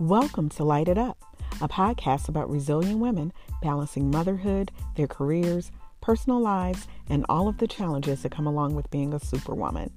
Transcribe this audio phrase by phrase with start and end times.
[0.00, 1.22] Welcome to Light It Up,
[1.60, 5.70] a podcast about resilient women balancing motherhood, their careers,
[6.00, 9.92] personal lives, and all of the challenges that come along with being a superwoman.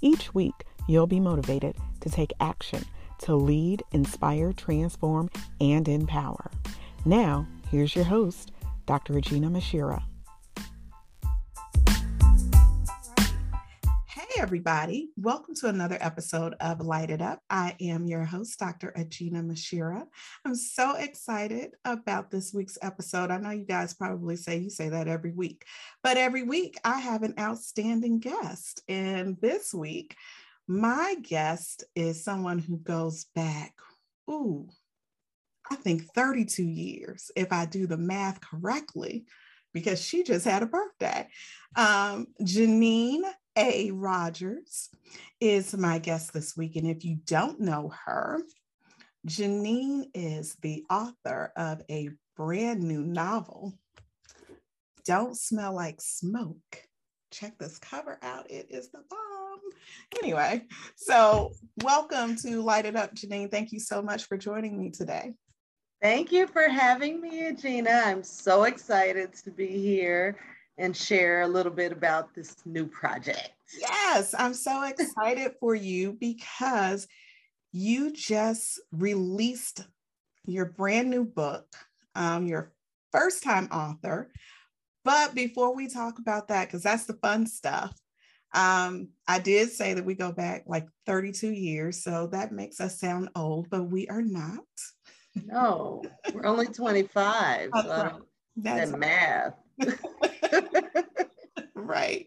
[0.00, 0.54] Each week,
[0.86, 2.84] you'll be motivated to take action
[3.22, 5.28] to lead, inspire, transform,
[5.60, 6.48] and empower.
[7.04, 8.52] Now, here's your host,
[8.86, 9.12] Dr.
[9.12, 10.04] Regina Mashira.
[14.52, 15.08] Everybody.
[15.16, 17.40] Welcome to another episode of Light It Up.
[17.48, 18.92] I am your host, Dr.
[18.94, 20.04] Regina Mashira.
[20.44, 23.30] I'm so excited about this week's episode.
[23.30, 25.64] I know you guys probably say you say that every week,
[26.02, 28.82] but every week I have an outstanding guest.
[28.90, 30.16] And this week,
[30.68, 33.72] my guest is someone who goes back,
[34.28, 34.68] ooh,
[35.70, 39.24] I think 32 years, if I do the math correctly,
[39.72, 41.26] because she just had a birthday.
[41.74, 43.22] Um, Janine
[43.56, 43.90] A.
[43.90, 44.88] Rogers
[45.40, 46.76] is my guest this week.
[46.76, 48.42] And if you don't know her,
[49.26, 53.74] Janine is the author of a brand new novel,
[55.04, 56.82] Don't Smell Like Smoke.
[57.30, 58.50] Check this cover out.
[58.50, 59.60] It is the bomb.
[60.22, 63.50] Anyway, so welcome to Light It Up, Janine.
[63.50, 65.34] Thank you so much for joining me today.
[66.00, 68.02] Thank you for having me, Gina.
[68.06, 70.36] I'm so excited to be here
[70.78, 73.50] and share a little bit about this new project.
[73.78, 77.06] Yes, I'm so excited for you because
[77.72, 79.86] you just released
[80.46, 81.66] your brand new book,
[82.14, 82.72] um, your
[83.12, 84.30] first time author.
[85.04, 87.98] But before we talk about that, because that's the fun stuff,
[88.54, 93.00] um, I did say that we go back like 32 years, so that makes us
[93.00, 94.60] sound old, but we are not.
[95.46, 96.02] No,
[96.34, 97.70] we're only 25.
[97.72, 98.12] That's so right.
[98.56, 99.54] That's math.
[101.74, 102.26] right.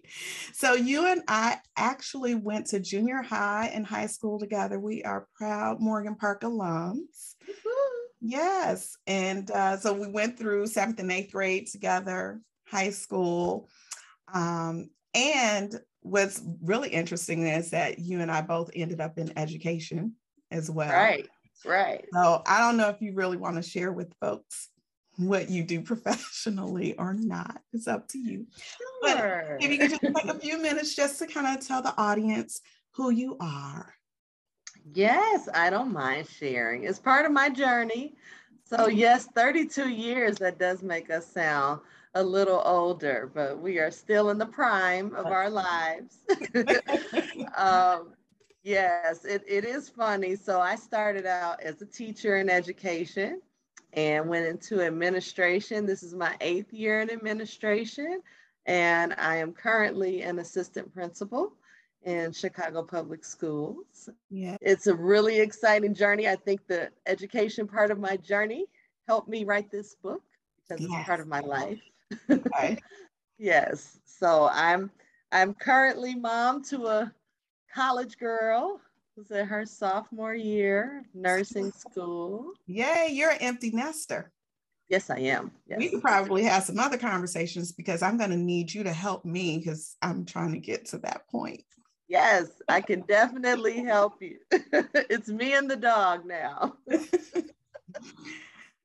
[0.54, 4.80] So you and I actually went to junior high and high school together.
[4.80, 7.36] We are proud Morgan Park alums.
[8.22, 8.98] Yes.
[9.06, 13.70] And uh, so we went through seventh and eighth grade together, high school.
[14.34, 20.14] Um, and what's really interesting is that you and I both ended up in education
[20.52, 20.92] as well.
[20.92, 21.28] Right.
[21.66, 22.06] Right.
[22.14, 24.70] So I don't know if you really want to share with folks
[25.18, 27.62] what you do professionally or not.
[27.74, 28.46] It's up to you.
[28.56, 29.58] Sure.
[29.60, 31.96] But if you could just take a few minutes just to kind of tell the
[31.98, 32.62] audience
[32.92, 33.94] who you are.
[34.94, 36.84] Yes, I don't mind sharing.
[36.84, 38.16] It's part of my journey.
[38.64, 38.98] So, mm-hmm.
[38.98, 41.82] yes, 32 years, that does make us sound
[42.14, 46.20] a little older, but we are still in the prime of our lives.
[47.58, 48.14] um,
[48.66, 50.36] Yes, it, it is funny.
[50.36, 53.40] So I started out as a teacher in education
[53.96, 55.86] and went into administration.
[55.86, 58.22] This is my eighth year in administration,
[58.66, 61.54] and I am currently an assistant principal
[62.04, 64.10] in Chicago Public Schools.
[64.30, 64.58] Yeah.
[64.62, 66.28] It's a really exciting journey.
[66.28, 68.66] I think the education part of my journey
[69.08, 70.22] helped me write this book
[70.68, 70.92] because yes.
[70.94, 71.80] it's part of my life.
[72.30, 72.78] Okay.
[73.38, 73.98] yes.
[74.06, 74.92] So I'm
[75.32, 77.14] I'm currently mom to a
[77.74, 78.80] college girl
[79.16, 82.52] who's in her sophomore year, nursing school.
[82.68, 84.32] Yay, you're an empty nester.
[84.90, 85.52] Yes, I am.
[85.68, 85.80] Yes.
[85.80, 89.26] We can probably have some other conversations because I'm going to need you to help
[89.26, 91.64] me because I'm trying to get to that point.
[92.08, 94.38] Yes, I can definitely help you.
[94.52, 96.76] it's me and the dog now.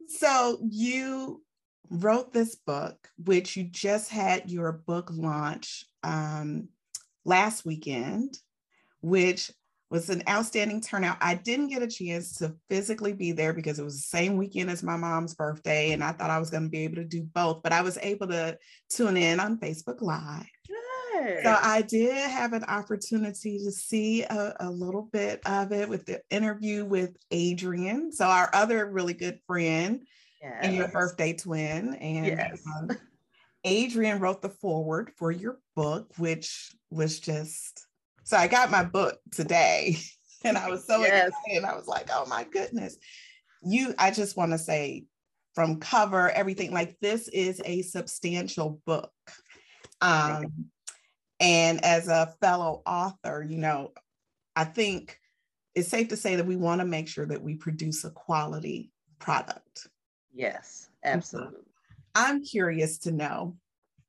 [0.08, 1.42] so you
[1.90, 6.68] wrote this book, which you just had your book launch um,
[7.26, 8.38] last weekend
[9.00, 9.50] which
[9.90, 11.16] was an outstanding turnout.
[11.20, 14.70] I didn't get a chance to physically be there because it was the same weekend
[14.70, 17.22] as my mom's birthday, and I thought I was going to be able to do
[17.22, 18.56] both, but I was able to
[18.88, 20.46] tune in on Facebook Live.
[20.68, 21.42] Good.
[21.42, 26.06] So I did have an opportunity to see a, a, little bit of it with
[26.06, 30.02] the interview with Adrian, so our other really good friend
[30.40, 30.58] yes.
[30.62, 31.94] and your birthday twin.
[31.96, 32.62] And yes.
[32.78, 32.90] um,
[33.64, 37.86] Adrian wrote the foreword for your book, which was just
[38.30, 39.98] so I got my book today
[40.44, 41.32] and I was so yes.
[41.46, 41.64] excited.
[41.64, 42.96] I was like, oh my goodness.
[43.60, 45.06] You, I just want to say
[45.56, 49.10] from cover, everything like this is a substantial book.
[50.00, 50.70] Um,
[51.40, 53.90] and as a fellow author, you know,
[54.54, 55.18] I think
[55.74, 58.92] it's safe to say that we want to make sure that we produce a quality
[59.18, 59.88] product.
[60.32, 61.64] Yes, absolutely.
[62.14, 63.56] I'm curious to know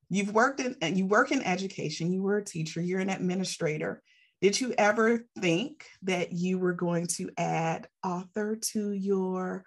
[0.09, 4.03] you've worked in you work in education you were a teacher you're an administrator
[4.41, 9.63] did you ever think that you were going to add author to your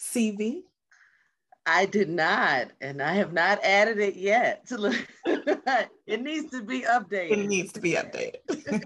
[0.00, 0.62] CV?
[1.68, 4.70] I did not, and I have not added it yet.
[6.06, 7.30] it needs to be updated.
[7.32, 8.84] It needs to be updated.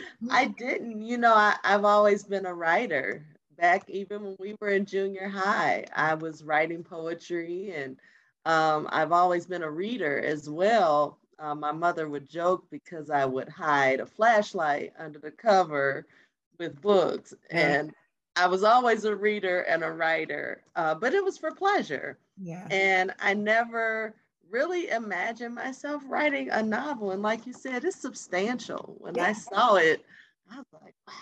[0.30, 3.26] I didn't, you know, I, have always been a writer
[3.58, 7.96] back even when we were in junior high, I was writing poetry and
[8.44, 11.18] um, I've always been a reader as well.
[11.42, 16.06] Uh, my mother would joke because I would hide a flashlight under the cover
[16.56, 17.34] with books.
[17.50, 17.92] And
[18.36, 22.16] I was always a reader and a writer, uh, but it was for pleasure.
[22.40, 22.68] Yeah.
[22.70, 24.14] And I never
[24.50, 27.10] really imagined myself writing a novel.
[27.10, 28.94] And like you said, it's substantial.
[28.98, 29.24] When yeah.
[29.24, 30.04] I saw it,
[30.48, 31.14] I was like, wow.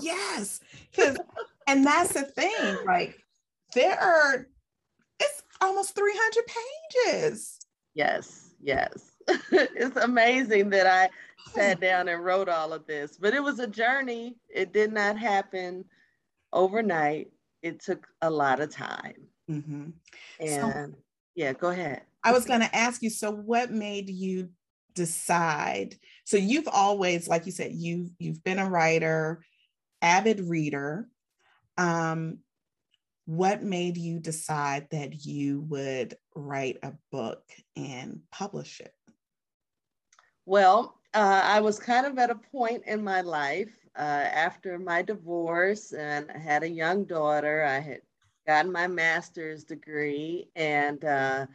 [0.00, 0.60] Yes.
[0.92, 1.18] Because,
[1.66, 3.18] and that's the thing, like,
[3.74, 4.46] there are,
[5.18, 6.44] it's almost 300
[7.04, 7.58] pages.
[7.94, 9.12] Yes, yes.
[9.52, 11.08] it's amazing that I
[11.52, 14.36] sat down and wrote all of this, but it was a journey.
[14.48, 15.84] It did not happen
[16.52, 17.28] overnight.
[17.62, 19.26] It took a lot of time.
[19.50, 19.90] Mm-hmm.
[20.40, 20.92] And so,
[21.34, 22.02] yeah, go ahead.
[22.22, 24.50] I was going to ask you so, what made you
[24.94, 25.96] decide?
[26.24, 29.44] So, you've always, like you said, you've, you've been a writer,
[30.02, 31.08] avid reader.
[31.78, 32.38] Um,
[33.26, 37.42] what made you decide that you would write a book
[37.76, 38.94] and publish it?
[40.46, 45.02] Well, uh, I was kind of at a point in my life uh, after my
[45.02, 47.64] divorce, and I had a young daughter.
[47.64, 48.00] I had
[48.46, 51.46] gotten my master's degree, and uh,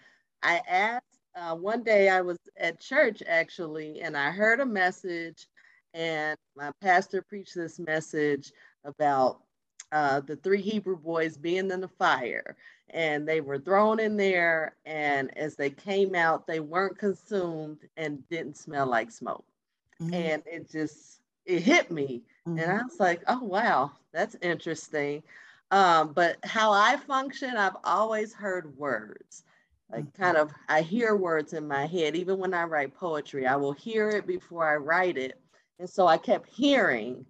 [0.44, 5.48] I asked uh, one day I was at church actually, and I heard a message,
[5.94, 8.52] and my pastor preached this message
[8.84, 9.42] about
[9.92, 12.56] uh, the three Hebrew boys being in the fire
[12.94, 18.28] and they were thrown in there and as they came out they weren't consumed and
[18.30, 19.46] didn't smell like smoke
[20.02, 20.14] mm-hmm.
[20.14, 22.60] and it just it hit me mm-hmm.
[22.60, 25.24] and i was like oh wow that's interesting
[25.72, 29.44] um, but how i function i've always heard words
[29.92, 30.24] like mm-hmm.
[30.24, 33.74] kind of i hear words in my head even when i write poetry i will
[33.74, 35.40] hear it before i write it
[35.80, 37.26] and so i kept hearing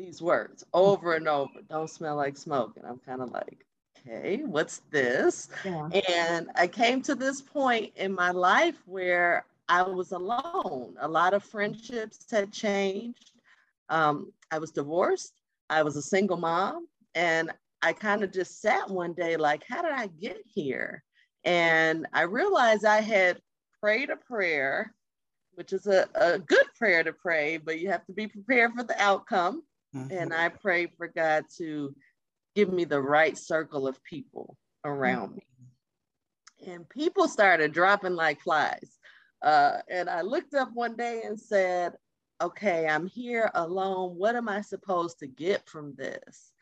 [0.00, 3.64] these words over and over don't smell like smoke and i'm kind of like
[4.06, 5.48] okay, what's this?
[5.64, 5.88] Yeah.
[5.88, 10.94] And I came to this point in my life where I was alone.
[11.00, 13.32] A lot of friendships had changed.
[13.88, 15.34] Um, I was divorced.
[15.68, 16.86] I was a single mom.
[17.14, 17.50] And
[17.82, 21.02] I kind of just sat one day like, how did I get here?
[21.44, 23.40] And I realized I had
[23.80, 24.92] prayed a prayer,
[25.54, 28.82] which is a, a good prayer to pray, but you have to be prepared for
[28.82, 29.62] the outcome.
[29.94, 30.16] Mm-hmm.
[30.16, 31.94] And I prayed for God to
[32.54, 35.46] give me the right circle of people around me.
[36.66, 38.98] And people started dropping like flies.
[39.42, 41.94] Uh, and I looked up one day and said,
[42.42, 44.16] okay, I'm here alone.
[44.16, 46.52] What am I supposed to get from this?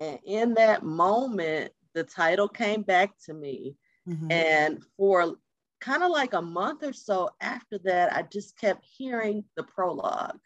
[0.00, 3.74] And in that moment, the title came back to me.
[4.08, 4.30] Mm-hmm.
[4.30, 5.34] And for
[5.80, 10.38] kind of like a month or so after that, I just kept hearing the prologue.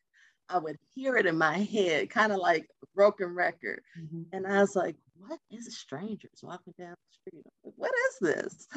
[0.53, 3.83] I would hear it in my head, kind of like a broken record.
[3.99, 4.23] Mm-hmm.
[4.33, 7.45] And I was like, what is strangers walking down the street?
[7.65, 8.69] Like, what is this?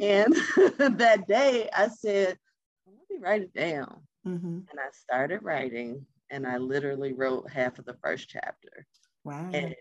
[0.00, 0.34] And
[0.98, 2.38] that day I said,
[2.86, 4.00] well, let me write it down.
[4.26, 4.58] Mm-hmm.
[4.70, 8.86] And I started writing and I literally wrote half of the first chapter.
[9.24, 9.50] Wow.
[9.52, 9.74] And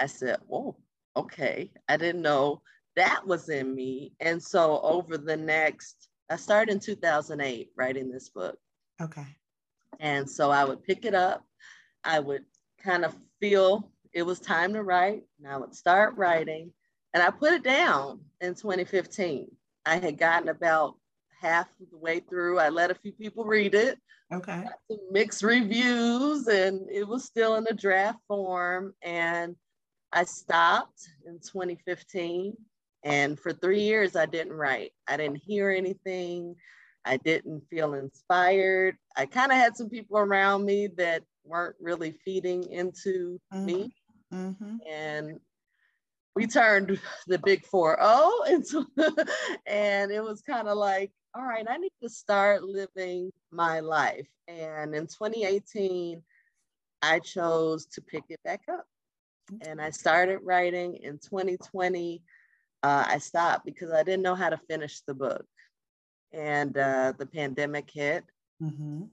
[0.00, 0.76] I said, whoa,
[1.16, 1.70] okay.
[1.88, 2.62] I didn't know
[2.96, 4.12] that was in me.
[4.20, 8.56] And so over the next, I started in 2008 writing this book.
[9.02, 9.26] Okay.
[10.00, 11.44] And so I would pick it up.
[12.02, 12.44] I would
[12.82, 15.22] kind of feel it was time to write.
[15.38, 16.72] And I would start writing.
[17.12, 19.48] And I put it down in 2015.
[19.86, 20.96] I had gotten about
[21.40, 22.58] half of the way through.
[22.58, 23.98] I let a few people read it.
[24.32, 24.64] Okay.
[24.90, 28.94] some mixed reviews, and it was still in a draft form.
[29.02, 29.54] And
[30.12, 32.56] I stopped in 2015.
[33.04, 34.92] And for three years, I didn't write.
[35.06, 36.56] I didn't hear anything.
[37.04, 38.96] I didn't feel inspired.
[39.16, 43.66] I kind of had some people around me that weren't really feeding into mm-hmm.
[43.66, 43.94] me.
[44.32, 44.76] Mm-hmm.
[44.90, 45.40] And
[46.34, 47.98] we turned the big 4
[48.48, 48.86] into,
[49.66, 54.28] and it was kind of like, all right, I need to start living my life.
[54.48, 56.22] And in 2018,
[57.02, 58.86] I chose to pick it back up.
[59.66, 62.22] And I started writing in 2020.
[62.82, 65.44] Uh, I stopped because I didn't know how to finish the book
[66.34, 68.24] and uh, the pandemic hit.
[68.62, 69.04] Mm-hmm.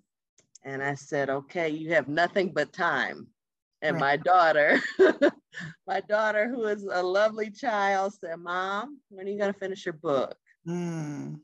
[0.64, 3.28] And I said, okay, you have nothing but time.
[3.82, 4.02] And right.
[4.02, 4.80] my daughter,
[5.88, 9.86] my daughter, who is a lovely child, said, Mom, when are you going to finish
[9.86, 10.36] your book?
[10.68, 11.40] Mm.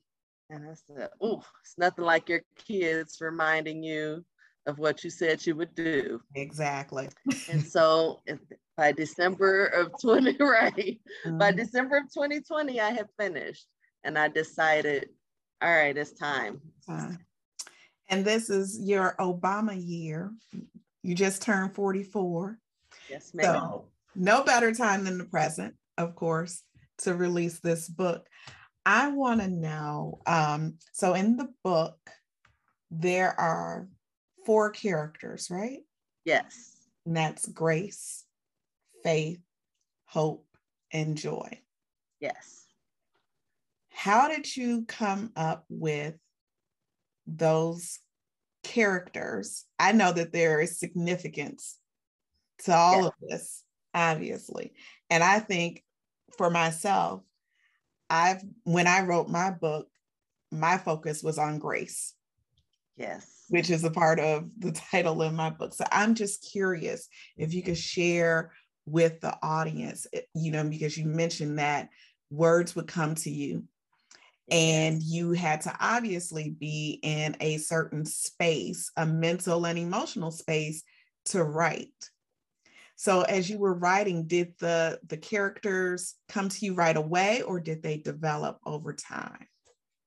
[0.49, 4.23] And I said, Oh, it's nothing like your kids reminding you
[4.67, 6.21] of what you said you would do.
[6.35, 7.09] Exactly.
[7.49, 8.21] and so
[8.75, 10.99] by December of 20, right?
[11.25, 11.37] Mm-hmm.
[11.39, 13.65] By December of 2020, I had finished
[14.03, 15.09] and I decided
[15.61, 16.61] all right, it's time.
[16.87, 17.13] Uh,
[18.09, 20.31] and this is your Obama year.
[21.03, 22.57] You just turned 44.
[23.09, 23.45] Yes, ma'am.
[23.45, 23.85] So
[24.15, 26.63] no better time than the present, of course,
[26.99, 28.27] to release this book.
[28.85, 31.97] I want to know um, so in the book,
[32.89, 33.87] there are
[34.45, 35.79] four characters, right?
[36.23, 36.73] Yes.
[37.05, 38.23] And that's grace,
[39.03, 39.39] faith,
[40.05, 40.45] hope,
[40.91, 41.59] and joy.
[42.19, 42.56] Yes.
[43.97, 46.13] How did you come up with
[47.25, 47.97] those
[48.63, 49.65] characters?
[49.79, 51.79] I know that there is significance
[52.65, 53.07] to all yeah.
[53.07, 53.63] of this,
[53.95, 54.73] obviously.
[55.09, 55.83] And I think
[56.37, 57.23] for myself,
[58.07, 59.87] I've when I wrote my book,
[60.51, 62.13] my focus was on grace.
[62.97, 63.45] Yes.
[63.49, 65.73] Which is a part of the title in my book.
[65.73, 68.51] So I'm just curious if you could share
[68.85, 71.89] with the audience, you know, because you mentioned that
[72.29, 73.63] words would come to you
[74.49, 80.83] and you had to obviously be in a certain space, a mental and emotional space
[81.25, 82.09] to write.
[82.95, 87.59] So as you were writing, did the the characters come to you right away or
[87.59, 89.47] did they develop over time?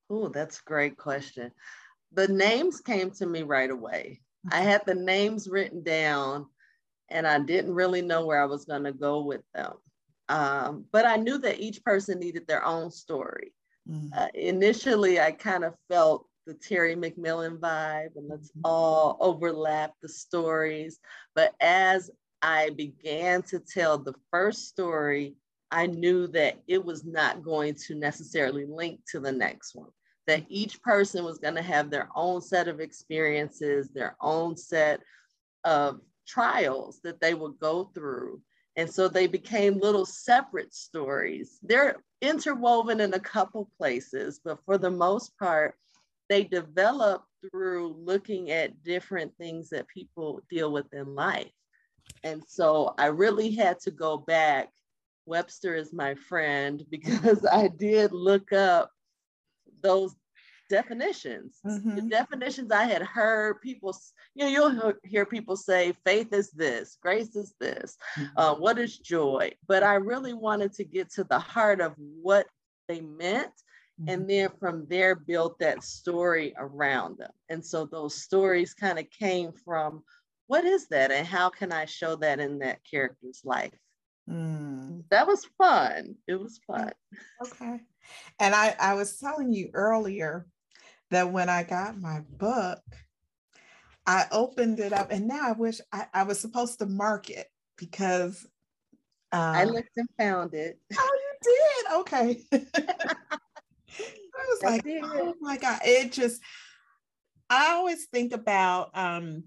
[0.09, 1.53] Oh, that's a great question.
[2.13, 4.23] The names came to me right away.
[4.51, 6.47] I had the names written down
[7.11, 9.75] and I didn't really know where I was going to go with them.
[10.29, 13.53] Um, but I knew that each person needed their own story.
[13.91, 14.11] Mm.
[14.15, 18.63] Uh, initially, I kind of felt the Terry McMillan vibe, and let's mm-hmm.
[18.65, 20.99] all overlap the stories.
[21.35, 22.11] But as
[22.43, 25.35] I began to tell the first story,
[25.71, 29.91] I knew that it was not going to necessarily link to the next one,
[30.27, 35.01] that each person was going to have their own set of experiences, their own set
[35.65, 38.41] of trials that they would go through.
[38.81, 41.59] And so they became little separate stories.
[41.63, 45.75] They're interwoven in a couple places, but for the most part,
[46.31, 51.53] they develop through looking at different things that people deal with in life.
[52.25, 54.71] And so I really had to go back.
[55.27, 58.93] Webster is my friend because I did look up
[59.83, 60.17] those
[60.71, 61.59] definitions.
[61.67, 61.97] Mm-hmm.
[61.97, 63.95] The definitions I had heard people,
[64.35, 68.39] you know, you'll hear people say faith is this, grace is this, mm-hmm.
[68.39, 69.53] uh, what is joy?
[69.69, 72.47] But I really wanted to get to the heart of what
[72.89, 73.53] they meant.
[74.01, 74.09] Mm-hmm.
[74.09, 77.33] And then from there, built that story around them.
[77.51, 80.03] And so those stories kind of came from
[80.47, 81.13] what is that?
[81.13, 83.79] And how can I show that in that character's life?
[84.29, 85.05] Mm.
[85.11, 86.17] That was fun.
[86.27, 86.93] It was fun.
[87.45, 87.81] Okay.
[88.39, 90.47] And I, I was telling you earlier
[91.11, 92.81] that when I got my book,
[94.07, 97.47] I opened it up and now I wish I, I was supposed to mark it
[97.77, 98.47] because
[99.33, 100.79] um, I looked and found it.
[100.99, 102.01] Oh, you did?
[102.01, 102.43] Okay.
[104.41, 105.03] I was I like, did.
[105.05, 105.81] oh my God.
[105.85, 106.41] It just,
[107.49, 109.45] I always think about, um,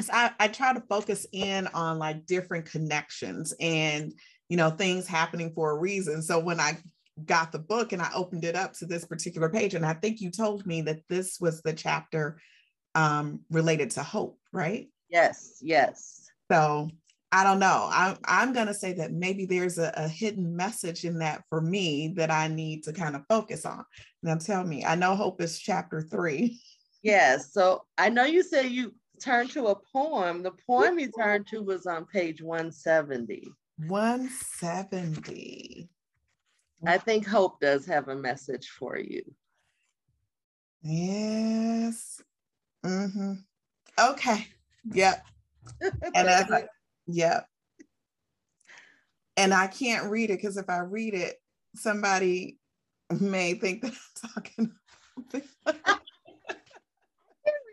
[0.00, 4.12] so I, I try to focus in on like different connections and,
[4.48, 6.22] you know, things happening for a reason.
[6.22, 6.78] So when I
[7.24, 9.74] got the book and I opened it up to this particular page.
[9.74, 12.40] And I think you told me that this was the chapter
[12.94, 14.88] um, related to hope, right?
[15.08, 16.28] Yes, yes.
[16.50, 16.90] So
[17.30, 17.88] I don't know.
[17.92, 21.60] I'm, I'm going to say that maybe there's a, a, hidden message in that for
[21.60, 23.84] me that I need to kind of focus on.
[24.22, 26.60] Now tell me, I know hope is chapter three.
[27.00, 27.52] Yes.
[27.52, 30.42] So I know you said you turned to a poem.
[30.42, 33.48] The poem you turned to was on page 170.
[33.86, 35.88] 170.
[36.86, 39.22] I think hope does have a message for you.
[40.82, 42.22] Yes.
[42.84, 43.34] Mm-hmm.
[43.98, 44.46] Okay.
[44.92, 45.26] Yep.
[46.14, 46.64] and I,
[47.06, 47.46] yep.
[49.36, 51.36] And I can't read it because if I read it,
[51.74, 52.58] somebody
[53.10, 54.72] may think that I'm talking.
[55.32, 55.42] Can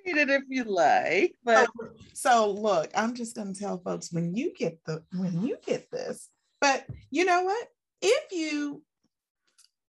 [0.05, 4.35] read it if you like, but so, so look, I'm just gonna tell folks when
[4.35, 6.29] you get the when you get this,
[6.61, 7.67] but you know what?
[8.01, 8.83] If you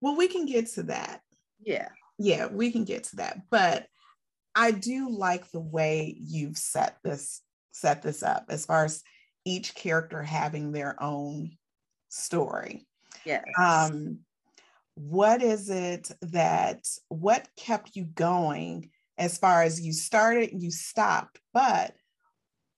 [0.03, 1.21] well, we can get to that.
[1.63, 1.87] Yeah.
[2.19, 3.37] Yeah, we can get to that.
[3.49, 3.87] But
[4.53, 7.41] I do like the way you've set this
[7.71, 9.01] set this up as far as
[9.45, 11.51] each character having their own
[12.09, 12.85] story.
[13.25, 13.45] Yes.
[13.57, 14.19] Um
[14.95, 20.69] what is it that what kept you going as far as you started and you
[20.69, 21.93] stopped but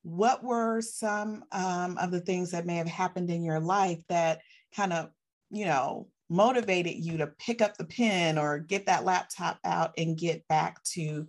[0.04, 4.40] what were some um, of the things that may have happened in your life that
[4.74, 5.10] kind of
[5.50, 10.18] you know motivated you to pick up the pen or get that laptop out and
[10.18, 11.28] get back to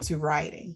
[0.00, 0.74] to writing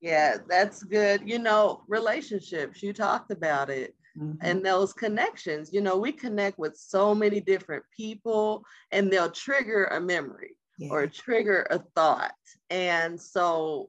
[0.00, 4.36] yeah that's good you know relationships you talked about it mm-hmm.
[4.42, 8.62] and those connections you know we connect with so many different people
[8.92, 10.88] and they'll trigger a memory yeah.
[10.90, 12.34] or trigger a thought
[12.68, 13.88] and so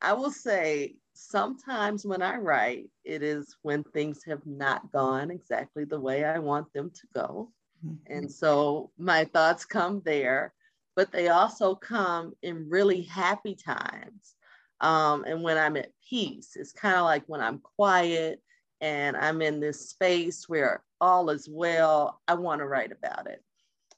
[0.00, 5.84] i will say sometimes when I write, it is when things have not gone exactly
[5.84, 7.50] the way I want them to go.
[7.86, 8.12] Mm-hmm.
[8.12, 10.52] And so my thoughts come there,
[10.94, 14.34] but they also come in really happy times.
[14.80, 18.42] Um, and when I'm at peace, it's kind of like when I'm quiet
[18.80, 23.42] and I'm in this space where all is well, I want to write about it.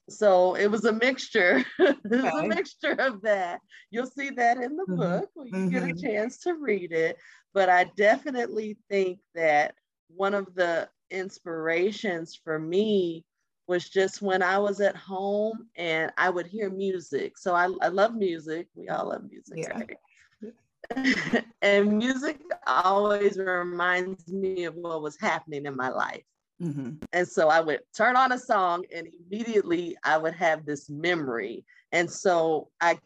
[0.09, 1.65] So it was a mixture.
[1.79, 2.39] it was okay.
[2.39, 3.61] a mixture of that.
[3.91, 4.97] You'll see that in the mm-hmm.
[4.97, 5.69] book when you mm-hmm.
[5.69, 6.07] get a mm-hmm.
[6.07, 7.19] chance to read it.
[7.53, 9.75] But I definitely think that
[10.09, 13.25] one of the inspirations for me
[13.69, 17.37] was just when I was at home and I would hear music.
[17.39, 18.67] So I, I love music.
[18.75, 19.79] We all love music, yeah.
[19.79, 21.45] right?
[21.63, 26.23] and music always reminds me of what was happening in my life.
[26.63, 26.97] Mm-hmm.
[27.13, 31.65] And so I would turn on a song and immediately I would have this memory.
[31.93, 32.99] And so I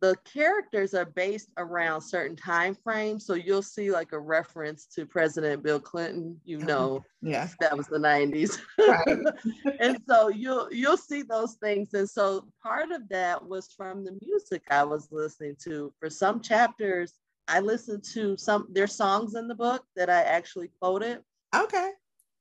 [0.00, 3.26] the characters are based around certain time frames.
[3.26, 6.66] So you'll see like a reference to President Bill Clinton, you uh-huh.
[6.66, 8.58] know, yeah, that was the 90s.
[8.78, 9.76] Right.
[9.80, 11.92] and so you'll you'll see those things.
[11.92, 15.92] And so part of that was from the music I was listening to.
[16.00, 17.14] For some chapters,
[17.46, 21.20] I listened to some there's songs in the book that I actually quoted.
[21.54, 21.90] Okay.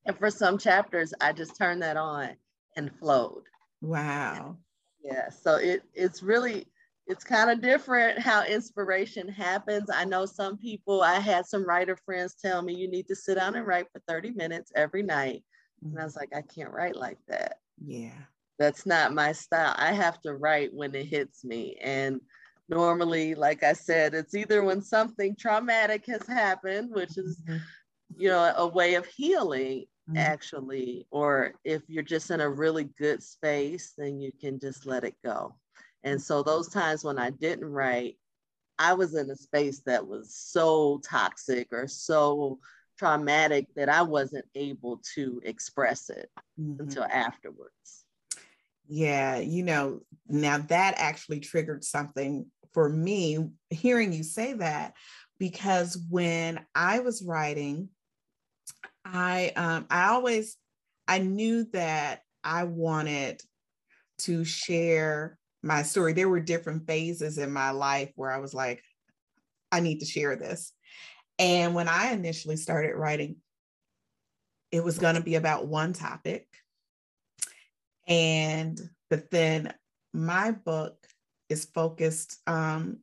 [0.06, 2.36] And for some chapters, I just turned that on
[2.78, 3.44] and flowed.
[3.82, 4.58] Wow.
[5.04, 5.30] Yeah.
[5.30, 6.68] So it it's really
[7.10, 9.90] it's kind of different how inspiration happens.
[9.92, 13.36] I know some people, I had some writer friends tell me you need to sit
[13.36, 15.44] down and write for 30 minutes every night.
[15.84, 17.58] And I was like, I can't write like that.
[17.84, 18.14] Yeah.
[18.60, 19.74] That's not my style.
[19.76, 21.78] I have to write when it hits me.
[21.82, 22.22] And
[22.68, 27.58] normally, like I said, it's either when something traumatic has happened, which is, mm-hmm.
[28.20, 30.18] you know, a way of healing mm-hmm.
[30.18, 35.04] actually, or if you're just in a really good space, then you can just let
[35.04, 35.56] it go.
[36.04, 38.18] And so those times when I didn't write,
[38.78, 42.60] I was in a space that was so toxic or so
[42.98, 46.82] traumatic that I wasn't able to express it mm-hmm.
[46.82, 48.06] until afterwards.
[48.88, 54.94] Yeah, you know, now that actually triggered something for me hearing you say that
[55.38, 57.90] because when I was writing,
[59.06, 60.58] I um I always
[61.08, 63.42] I knew that I wanted
[64.20, 66.14] to share my story.
[66.14, 68.84] There were different phases in my life where I was like,
[69.72, 70.74] I need to share this.
[71.38, 73.38] And when I initially started writing,
[74.72, 76.48] it was going to be about one topic.
[78.08, 79.74] And, but then
[80.14, 80.96] my book
[81.50, 83.00] is focused, um,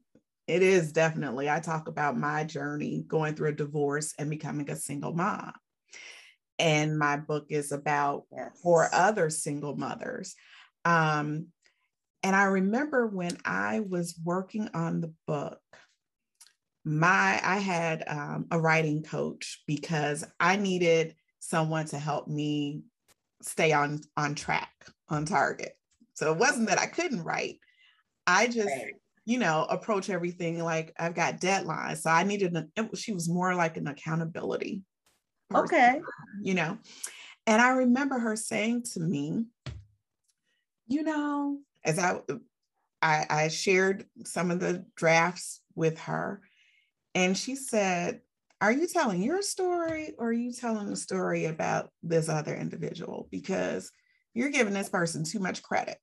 [0.47, 4.77] it is definitely, I talk about my journey going through a divorce and becoming a
[4.77, 5.53] single mom.
[6.59, 8.51] And my book is about yes.
[8.63, 10.35] for other single mothers.
[10.85, 11.49] Um,
[12.23, 15.61] and I remember when I was working on the book,
[16.85, 22.83] my I had um, a writing coach because I needed someone to help me
[23.43, 24.73] stay on on track,
[25.09, 25.77] on target.
[26.15, 27.59] So it wasn't that I couldn't write.
[28.27, 28.95] I just, right.
[29.25, 31.99] you know, approach everything like I've got deadlines.
[31.99, 34.83] So I needed an, she was more like an accountability.
[35.51, 36.01] Person, okay.
[36.43, 36.79] You know,
[37.47, 39.45] and I remember her saying to me,
[40.89, 42.19] you know, as I,
[43.01, 46.43] I, I shared some of the drafts with her,
[47.15, 48.21] and she said,
[48.61, 53.29] Are you telling your story or are you telling a story about this other individual?
[53.31, 53.91] Because
[54.35, 55.97] you're giving this person too much credit.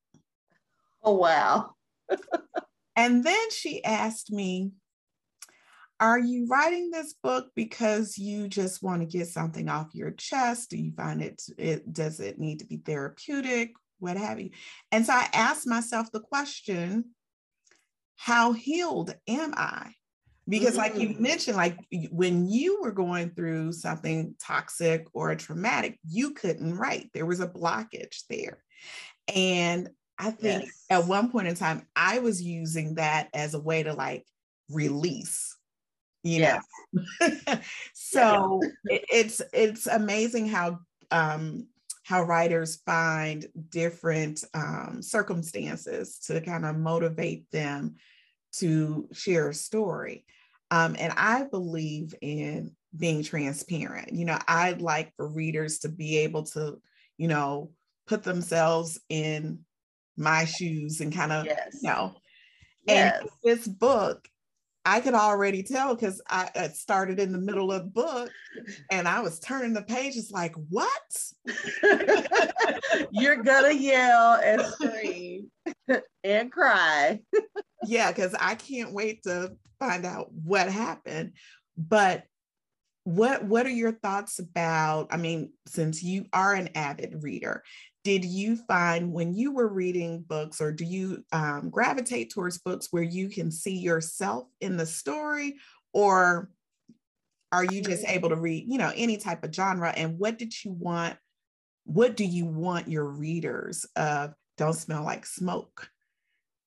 [1.03, 1.75] Oh, wow.
[2.95, 4.71] and then she asked me,
[5.99, 10.71] Are you writing this book because you just want to get something off your chest?
[10.71, 13.73] Do you find it, it does it need to be therapeutic?
[14.03, 14.51] What have you.
[14.91, 17.05] And so I asked myself the question,
[18.15, 19.93] how healed am I?
[20.47, 20.77] Because, mm-hmm.
[20.77, 21.19] like you mm.
[21.19, 21.77] mentioned, like
[22.11, 27.09] when you were going through something toxic or traumatic, you couldn't write.
[27.13, 28.63] There was a blockage there.
[29.33, 29.89] And
[30.19, 30.85] I think yes.
[30.89, 34.25] at one point in time, I was using that as a way to like
[34.69, 35.57] release
[36.23, 36.59] you know
[37.93, 38.99] so yeah.
[39.11, 40.79] it's it's amazing how
[41.11, 41.67] um
[42.03, 47.95] how writers find different um, circumstances to kind of motivate them
[48.53, 50.25] to share a story.
[50.69, 54.13] Um, and I believe in being transparent.
[54.13, 56.79] You know, I'd like for readers to be able to,
[57.17, 57.71] you know,
[58.05, 59.59] put themselves in
[60.17, 61.79] my shoes and kind of, yes.
[61.81, 62.15] you know,
[62.87, 63.27] and yes.
[63.43, 64.27] this book
[64.85, 68.29] I could already tell because I started in the middle of the book
[68.91, 70.91] and I was turning the pages like, what?
[73.11, 75.51] You're gonna yell and scream
[76.23, 77.21] and cry.
[77.85, 81.33] yeah, because I can't wait to find out what happened.
[81.77, 82.23] but
[83.05, 87.61] what what are your thoughts about i mean since you are an avid reader
[88.03, 92.89] did you find when you were reading books or do you um, gravitate towards books
[92.91, 95.55] where you can see yourself in the story?
[95.93, 96.49] Or
[97.51, 99.93] are you just able to read you know any type of genre?
[99.95, 101.17] And what did you want
[101.85, 105.89] what do you want your readers of don't smell like smoke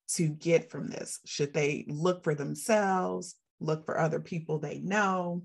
[0.09, 1.21] to get from this?
[1.27, 5.43] Should they look for themselves look for other people they know?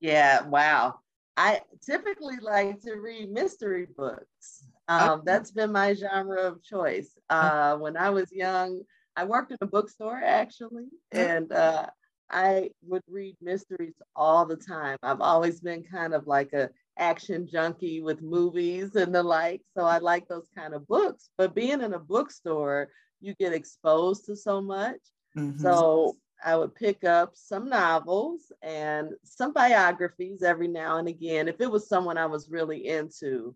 [0.00, 0.96] Yeah wow.
[1.36, 7.76] I typically like to read mystery books um, that's been my genre of choice uh,
[7.76, 8.80] when i was young
[9.16, 11.86] i worked in a bookstore actually and uh,
[12.30, 14.96] I would read mysteries all the time.
[15.02, 19.62] I've always been kind of like a action junkie with movies and the like.
[19.76, 21.30] So I like those kind of books.
[21.36, 22.88] But being in a bookstore,
[23.20, 25.00] you get exposed to so much.
[25.36, 25.60] Mm-hmm.
[25.60, 31.60] So I would pick up some novels and some biographies every now and again if
[31.60, 33.54] it was someone I was really into.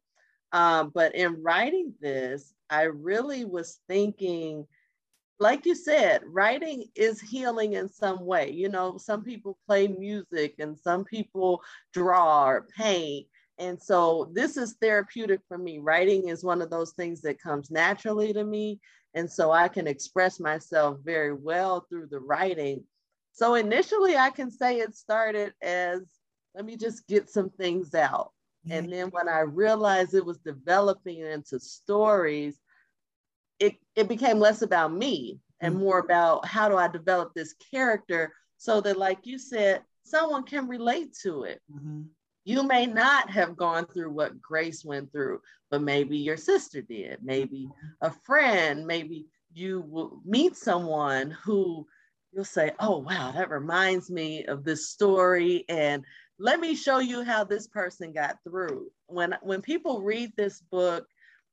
[0.52, 4.66] Um, but in writing this, I really was thinking
[5.40, 8.50] like you said, writing is healing in some way.
[8.50, 13.26] You know, some people play music and some people draw or paint.
[13.58, 15.78] And so this is therapeutic for me.
[15.78, 18.80] Writing is one of those things that comes naturally to me.
[19.14, 22.84] And so I can express myself very well through the writing.
[23.32, 26.00] So initially, I can say it started as
[26.54, 28.32] let me just get some things out.
[28.71, 32.59] And then when I realized it was developing into stories,
[33.59, 35.85] it, it became less about me and mm-hmm.
[35.85, 40.68] more about how do I develop this character so that, like you said, someone can
[40.68, 41.61] relate to it.
[41.73, 42.03] Mm-hmm.
[42.44, 45.40] You may not have gone through what Grace went through,
[45.71, 48.07] but maybe your sister did, maybe mm-hmm.
[48.07, 51.87] a friend, maybe you will meet someone who
[52.33, 55.64] you'll say, Oh, wow, that reminds me of this story.
[55.68, 56.05] And
[56.38, 58.90] let me show you how this person got through.
[59.07, 61.07] When, when people read this book,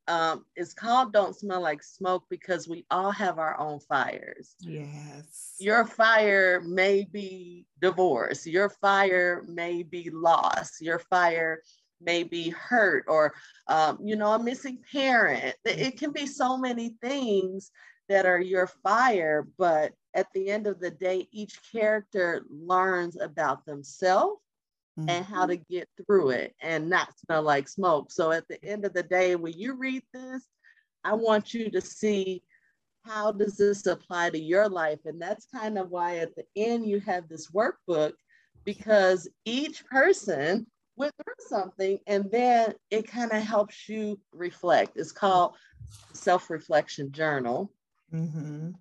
[0.08, 4.54] um, it's called Don't Smell Like Smoke because we all have our own fires.
[4.60, 5.56] Yes.
[5.60, 11.62] Your fire may be divorce, your fire may be loss, your fire
[12.00, 13.34] may be hurt, or,
[13.68, 15.56] um, you know, a missing parent.
[15.66, 17.72] It can be so many things
[18.08, 23.66] that are your fire, but at the end of the day, each character learns about
[23.66, 24.40] themselves
[24.98, 25.10] mm-hmm.
[25.10, 28.12] and how to get through it and not smell like smoke.
[28.12, 30.48] So at the end of the day, when you read this,
[31.04, 32.44] I want you to see
[33.04, 35.00] how does this apply to your life?
[35.06, 38.14] And that's kind of why at the end you have this workbook
[38.64, 40.66] because each person
[40.98, 44.98] went through something and then it kind of helps you reflect.
[44.98, 45.56] It's called
[46.14, 47.72] self-reflection journal.
[48.14, 48.72] Mm-hmm.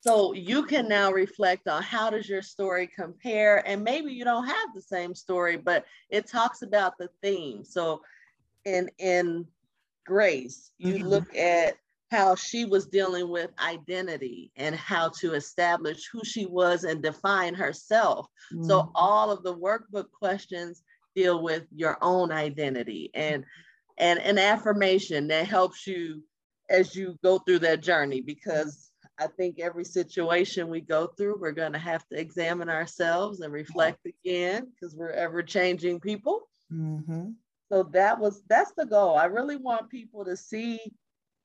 [0.00, 4.46] So you can now reflect on how does your story compare, and maybe you don't
[4.46, 7.64] have the same story, but it talks about the theme.
[7.64, 8.02] So
[8.64, 9.46] in in
[10.06, 11.06] Grace, you mm-hmm.
[11.06, 11.76] look at
[12.10, 17.54] how she was dealing with identity and how to establish who she was and define
[17.54, 18.28] herself.
[18.52, 18.64] Mm-hmm.
[18.64, 20.82] So all of the workbook questions
[21.16, 23.44] deal with your own identity and
[23.98, 26.22] and an affirmation that helps you
[26.68, 28.85] as you go through that journey because
[29.18, 33.52] I think every situation we go through, we're going to have to examine ourselves and
[33.52, 36.48] reflect again because we're ever changing people.
[36.72, 37.30] Mm-hmm.
[37.72, 39.16] So that was that's the goal.
[39.16, 40.80] I really want people to see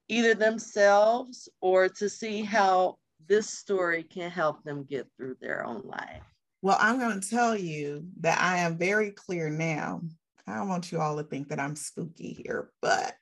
[0.09, 5.83] either themselves or to see how this story can help them get through their own
[5.85, 6.21] life.
[6.61, 10.01] Well, I'm going to tell you that I am very clear now.
[10.45, 13.15] I don't want you all to think that I'm spooky here, but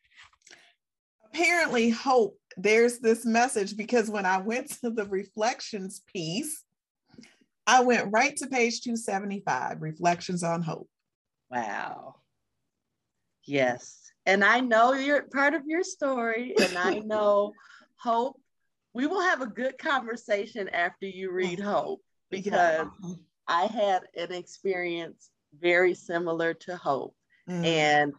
[1.32, 6.64] apparently hope there's this message because when I went to the reflections piece,
[7.66, 10.90] I went right to page 275, reflections on hope.
[11.50, 12.16] Wow.
[13.46, 14.12] Yes.
[14.26, 17.54] And I know you're part of your story, and I know
[17.98, 18.40] hope.
[18.94, 23.14] We will have a good conversation after you read Hope because yeah.
[23.48, 27.16] I had an experience very similar to Hope.
[27.48, 27.66] Mm.
[27.66, 28.14] And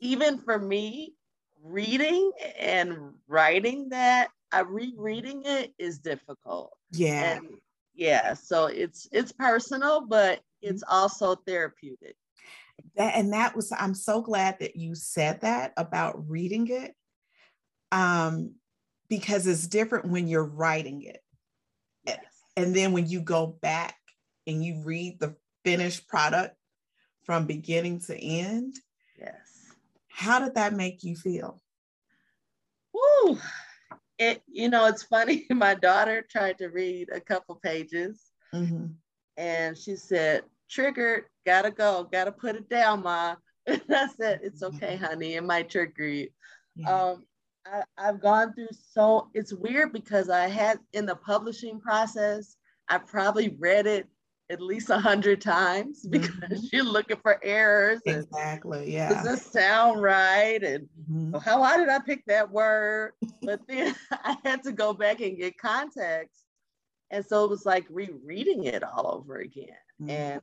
[0.00, 1.14] even for me,
[1.62, 6.72] reading and writing that, I rereading it is difficult.
[6.90, 7.36] Yeah.
[7.36, 7.48] And
[7.94, 10.94] yeah, so it's it's personal, but it's mm-hmm.
[10.94, 12.16] also therapeutic.
[12.96, 16.94] That and that was I'm so glad that you said that about reading it.
[17.92, 18.54] Um
[19.08, 21.20] because it's different when you're writing it.
[22.06, 22.24] Yes.
[22.56, 23.96] And then when you go back
[24.46, 26.56] and you read the finished product
[27.24, 28.74] from beginning to end.
[30.18, 31.62] How did that make you feel?
[32.92, 33.38] Woo!
[34.18, 35.46] It, you know, it's funny.
[35.50, 38.20] My daughter tried to read a couple pages,
[38.52, 38.86] mm-hmm.
[39.36, 43.36] and she said, "Triggered, gotta go, gotta put it down, ma."
[43.68, 45.34] And I said, "It's okay, honey.
[45.34, 46.30] It might trigger you."
[46.74, 46.92] Yeah.
[46.92, 47.24] Um,
[47.64, 52.56] I, I've gone through so it's weird because I had in the publishing process,
[52.88, 54.08] I probably read it
[54.50, 56.66] at least a hundred times because mm-hmm.
[56.72, 58.00] you're looking for errors.
[58.06, 58.92] Exactly.
[58.92, 59.10] Yeah.
[59.10, 60.62] Does this sound right?
[60.62, 61.36] And mm-hmm.
[61.38, 63.12] how why did I pick that word?
[63.42, 66.44] But then I had to go back and get context.
[67.10, 69.68] And so it was like rereading it all over again.
[70.00, 70.10] Mm-hmm.
[70.10, 70.40] And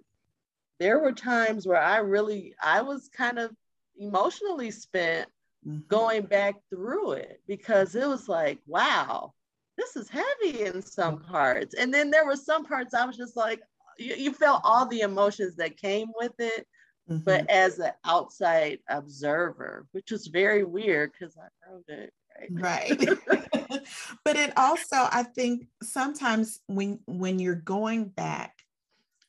[0.80, 3.52] there were times where I really I was kind of
[3.98, 5.30] emotionally spent
[5.68, 5.80] mm-hmm.
[5.88, 9.34] going back through it because it was like, wow,
[9.78, 11.32] this is heavy in some mm-hmm.
[11.32, 11.76] parts.
[11.76, 13.62] And then there were some parts I was just like,
[13.98, 16.68] you, you felt all the emotions that came with it.
[17.10, 17.24] Mm-hmm.
[17.24, 22.12] But as an outside observer, which was very weird because I wrote it.
[22.52, 23.00] Right.
[23.30, 23.48] right.
[24.26, 28.56] but it also, I think sometimes when when you're going back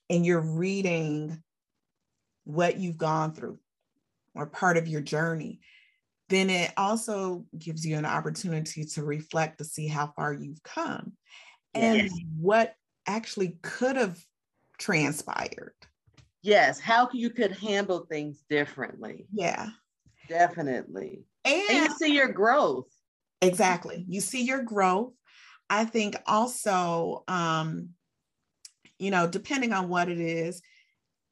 [0.09, 1.43] and you're reading
[2.45, 3.59] what you've gone through
[4.35, 5.61] or part of your journey,
[6.29, 11.13] then it also gives you an opportunity to reflect to see how far you've come
[11.75, 12.13] and yes.
[12.39, 12.75] what
[13.07, 14.19] actually could have
[14.79, 15.75] transpired.
[16.43, 19.27] Yes, how you could handle things differently.
[19.33, 19.71] Yeah.
[20.29, 21.25] Definitely.
[21.45, 22.87] And, and you see your growth.
[23.43, 24.05] Exactly.
[24.09, 25.13] You see your growth.
[25.69, 27.91] I think also, um,
[28.99, 30.63] you know, depending on what it is,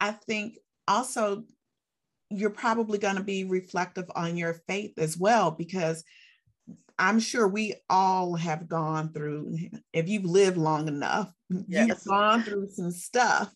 [0.00, 1.44] I think also
[2.30, 6.02] you're probably going to be reflective on your faith as well, because
[6.98, 9.56] I'm sure we all have gone through,
[9.92, 11.32] if you've lived long enough,
[11.68, 11.88] yes.
[11.88, 13.52] you've gone through some stuff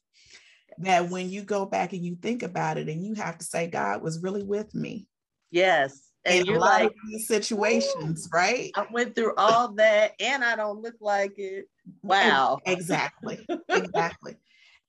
[0.79, 3.67] that when you go back and you think about it and you have to say,
[3.67, 5.07] God was really with me.
[5.51, 6.11] Yes.
[6.25, 8.71] And you're like these situations, right?
[8.75, 11.67] I went through all that and I don't look like it.
[12.03, 12.59] Wow.
[12.67, 13.47] Exactly.
[13.69, 14.37] exactly.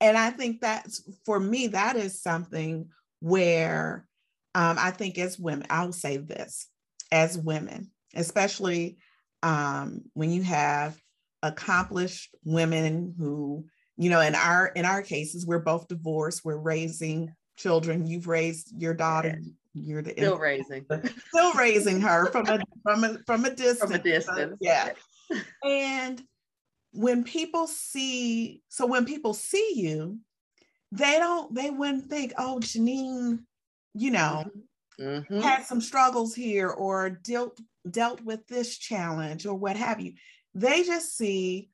[0.02, 4.06] And I think that's for me, that is something where
[4.56, 6.68] um, I think as women, I'll say this
[7.12, 8.98] as women, especially
[9.44, 11.00] um, when you have
[11.44, 13.66] accomplished women who,
[13.98, 18.08] you know, in our in our cases, we're both divorced, we're raising children.
[18.08, 19.40] You've raised your daughter.
[19.74, 20.86] You're the still raising,
[21.28, 23.80] still raising her from a from a from a distance.
[23.80, 24.92] From a distance, yeah.
[25.64, 26.22] and
[26.92, 30.20] when people see, so when people see you,
[30.92, 33.40] they don't, they wouldn't think, oh, Janine,
[33.94, 34.46] you know,
[35.00, 35.40] mm-hmm.
[35.40, 40.14] had some struggles here or dealt dealt with this challenge or what have you.
[40.54, 41.70] They just see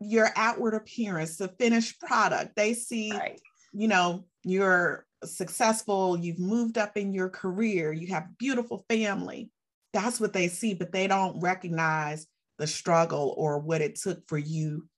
[0.00, 2.56] your outward appearance, the finished product.
[2.56, 3.40] They see, right.
[3.72, 9.50] you know, you're successful, you've moved up in your career, you have beautiful family.
[9.92, 12.26] That's what they see, but they don't recognize
[12.58, 14.88] the struggle or what it took for you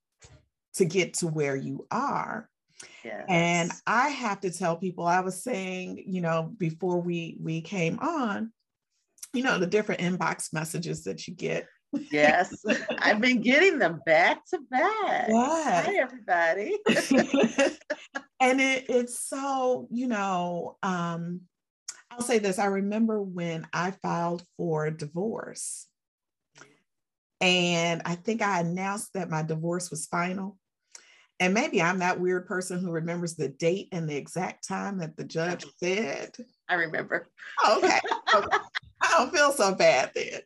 [0.74, 2.48] to get to where you are.
[3.04, 3.24] Yes.
[3.28, 7.98] And I have to tell people, I was saying, you know, before we we came
[8.00, 8.52] on,
[9.36, 11.66] you know, the different inbox messages that you get.
[12.10, 12.64] yes,
[12.98, 15.28] I've been getting them back to back.
[15.28, 15.86] Yes.
[15.86, 16.78] Hi, everybody.
[18.40, 21.42] and it, it's so, you know, um,
[22.10, 22.58] I'll say this.
[22.58, 25.86] I remember when I filed for divorce,
[27.40, 30.56] and I think I announced that my divorce was final.
[31.38, 35.18] And maybe I'm that weird person who remembers the date and the exact time that
[35.18, 36.34] the judge said.
[36.66, 37.28] I remember.
[37.68, 38.00] okay.
[38.34, 38.56] okay.
[39.16, 40.40] Don't feel so bad then.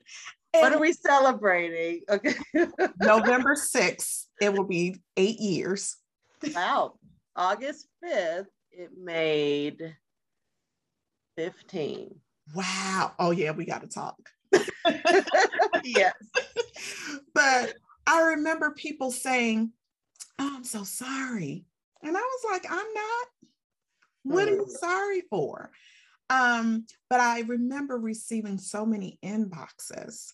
[0.54, 2.02] And what are we celebrating?
[2.09, 2.35] Okay.
[3.00, 5.96] November 6th, it will be eight years.
[6.54, 6.94] Wow.
[7.35, 9.96] August 5th, it made
[11.37, 12.14] 15.
[12.54, 13.12] Wow.
[13.18, 14.16] Oh, yeah, we got to talk.
[15.85, 16.14] yes.
[17.35, 17.74] But
[18.06, 19.72] I remember people saying,
[20.38, 21.64] oh, I'm so sorry.
[22.02, 23.26] And I was like, I'm not.
[24.22, 24.78] What are you mm.
[24.78, 25.70] sorry for?
[26.30, 30.32] Um, but I remember receiving so many inboxes.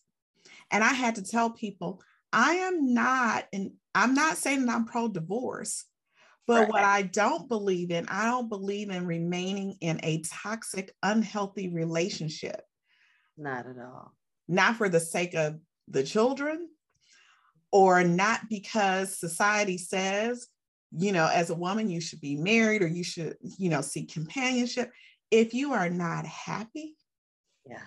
[0.71, 4.85] And I had to tell people, I am not, and I'm not saying that I'm
[4.85, 5.85] pro divorce,
[6.47, 6.69] but right.
[6.69, 12.61] what I don't believe in, I don't believe in remaining in a toxic, unhealthy relationship.
[13.39, 14.13] Not at all.
[14.49, 16.69] Not for the sake of the children,
[17.73, 20.47] or not because society says,
[20.97, 24.13] you know, as a woman, you should be married or you should, you know, seek
[24.13, 24.93] companionship.
[25.31, 26.97] If you are not happy,
[27.65, 27.83] yeah,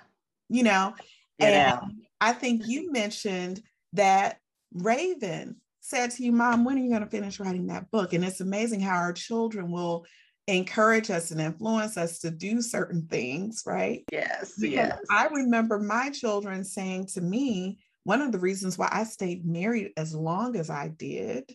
[0.49, 0.93] you know,
[1.39, 1.80] yeah.
[1.80, 3.62] and I think you mentioned
[3.93, 4.39] that
[4.73, 8.13] Raven said to you, Mom, when are you going to finish writing that book?
[8.13, 10.06] And it's amazing how our children will
[10.47, 14.04] encourage us and influence us to do certain things, right?
[14.12, 14.99] Yes, because yes.
[15.10, 19.91] I remember my children saying to me, one of the reasons why I stayed married
[19.95, 21.49] as long as I did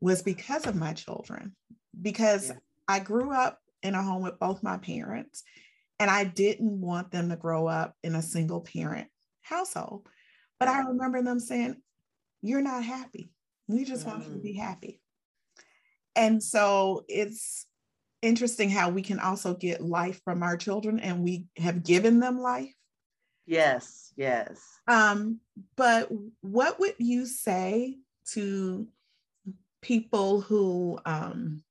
[0.00, 1.54] was because of my children,
[2.00, 2.56] because yeah.
[2.88, 5.42] I grew up in a home with both my parents,
[5.98, 9.08] and I didn't want them to grow up in a single parent
[9.42, 10.06] household.
[10.58, 11.76] But I remember them saying,
[12.40, 13.32] You're not happy.
[13.68, 14.60] We just want you to be mm.
[14.60, 15.00] happy.
[16.14, 17.66] And so it's
[18.20, 22.38] interesting how we can also get life from our children and we have given them
[22.38, 22.72] life.
[23.46, 24.60] Yes, yes.
[24.86, 25.40] Um,
[25.76, 26.08] but
[26.40, 27.98] what would you say
[28.32, 28.86] to
[29.80, 31.62] people who um,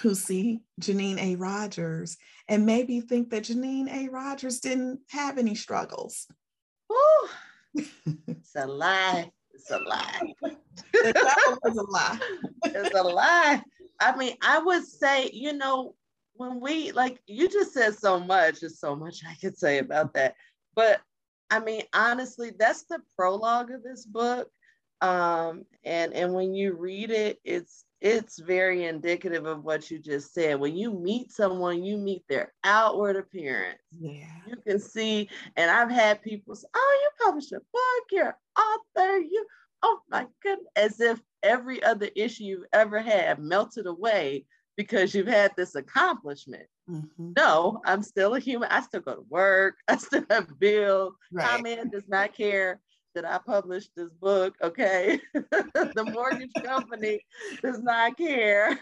[0.00, 1.36] who see Janine A.
[1.36, 2.16] Rogers
[2.48, 4.08] and maybe think that Janine A.
[4.08, 6.26] Rogers didn't have any struggles?
[7.74, 9.30] it's a lie.
[9.52, 10.32] It's a lie.
[10.92, 12.18] it's a lie.
[12.64, 13.62] it's a lie.
[14.00, 15.94] I mean, I would say, you know,
[16.34, 20.14] when we like you just said so much, there's so much I could say about
[20.14, 20.34] that.
[20.74, 21.00] But
[21.50, 24.48] I mean, honestly, that's the prologue of this book.
[25.00, 30.34] Um, and and when you read it, it's it's very indicative of what you just
[30.34, 30.58] said.
[30.58, 33.78] When you meet someone, you meet their outward appearance.
[33.96, 34.26] Yeah.
[34.46, 39.18] You can see, and I've had people say, Oh, you published a book, you're author,
[39.18, 39.46] you,
[39.82, 45.28] oh my goodness, as if every other issue you've ever had melted away because you've
[45.28, 46.66] had this accomplishment.
[46.90, 47.34] Mm-hmm.
[47.36, 48.68] No, I'm still a human.
[48.72, 49.76] I still go to work.
[49.88, 51.14] I still have bills.
[51.30, 51.62] Right.
[51.62, 52.80] man does not care
[53.14, 54.54] that I published this book.
[54.62, 55.20] Okay.
[55.34, 57.20] the mortgage company
[57.62, 58.78] does not care.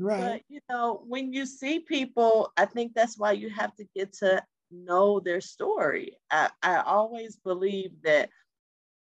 [0.00, 0.20] Right.
[0.20, 4.12] But you know, when you see people, I think that's why you have to get
[4.14, 6.16] to know their story.
[6.30, 8.30] I, I always believe that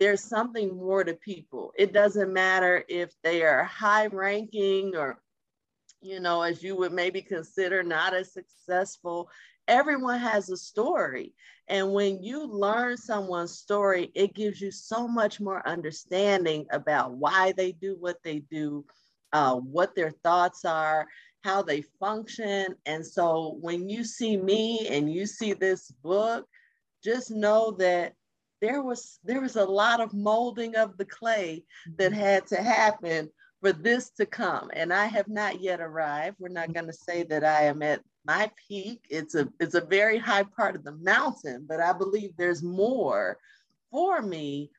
[0.01, 1.73] there's something more to people.
[1.77, 5.21] It doesn't matter if they are high ranking or
[6.03, 9.29] you know, as you would maybe consider not as successful.
[9.69, 11.33] Everyone has a story.
[11.69, 17.53] And when you learn someone's story, it gives you so much more understanding about why
[17.57, 18.85] they do what they do,
[19.33, 21.07] uh, what their thoughts are,
[21.43, 22.75] how they function.
[22.87, 26.47] And so when you see me and you see this book,
[27.03, 28.15] just know that
[28.61, 31.63] there was there was a lot of molding of the clay
[31.99, 32.21] that mm-hmm.
[32.21, 34.71] had to happen for this to come.
[34.73, 36.37] And I have not yet arrived.
[36.39, 39.07] We're not going to say that I am at my peak.
[39.09, 43.39] It's a it's a very high part of the mountain, but I believe there's more
[43.91, 44.71] for me.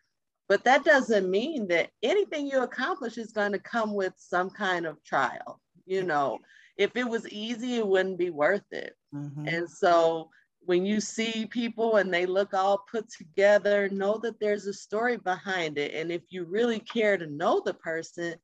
[0.48, 4.86] But that doesn't mean that anything you accomplish is going to come with some kind
[4.86, 5.60] of trial.
[5.86, 6.40] You know,
[6.78, 8.96] if it was easy, it wouldn't be worth it.
[9.14, 9.48] Mm-hmm.
[9.48, 10.30] And so
[10.68, 15.18] when you see people and they look all put together, know that there's a story
[15.18, 15.94] behind it.
[15.94, 18.36] And if you really care to know the person,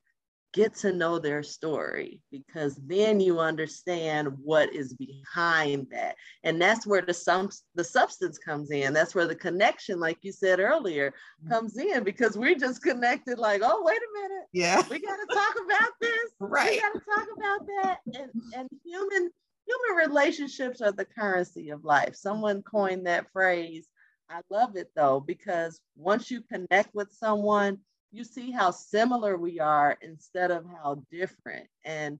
[0.53, 6.15] get to know their story because then you understand what is behind that.
[6.43, 8.93] And that's where the sum the substance comes in.
[8.93, 11.51] That's where the connection like you said earlier mm-hmm.
[11.51, 14.45] comes in because we're just connected like oh wait a minute.
[14.53, 14.81] Yeah.
[14.89, 16.13] We got to talk about this.
[16.39, 17.97] Right we got to talk about that.
[18.13, 19.31] And and human
[19.65, 22.15] human relationships are the currency of life.
[22.15, 23.87] Someone coined that phrase.
[24.29, 27.79] I love it though because once you connect with someone
[28.13, 31.67] you see how similar we are instead of how different.
[31.83, 32.19] And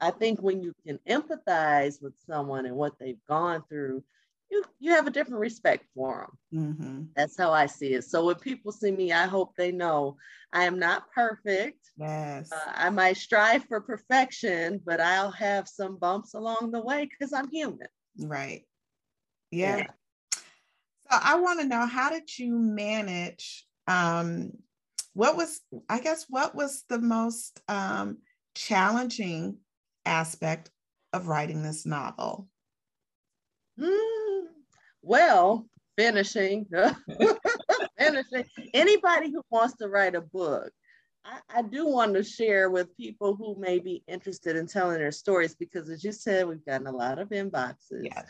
[0.00, 4.04] I think when you can empathize with someone and what they've gone through,
[4.50, 6.60] you, you have a different respect for them.
[6.60, 7.02] Mm-hmm.
[7.16, 8.04] That's how I see it.
[8.04, 10.18] So when people see me, I hope they know
[10.52, 11.90] I am not perfect.
[11.96, 12.52] Yes.
[12.52, 17.32] Uh, I might strive for perfection, but I'll have some bumps along the way because
[17.32, 17.88] I'm human.
[18.18, 18.66] Right.
[19.50, 19.78] Yeah.
[19.78, 19.86] yeah.
[21.10, 24.52] So I want to know how did you manage um,
[25.14, 28.18] what was i guess what was the most um,
[28.54, 29.58] challenging
[30.04, 30.70] aspect
[31.12, 32.48] of writing this novel?
[33.78, 34.46] Mm,
[35.02, 36.66] well finishing.
[37.98, 38.44] Finishing.
[38.72, 40.72] Anybody who wants to write a book
[41.24, 45.12] I, I, do want to share with people who may be interested in telling their
[45.12, 48.04] stories because as you said we've gotten a lot of inboxes.
[48.04, 48.26] Yes.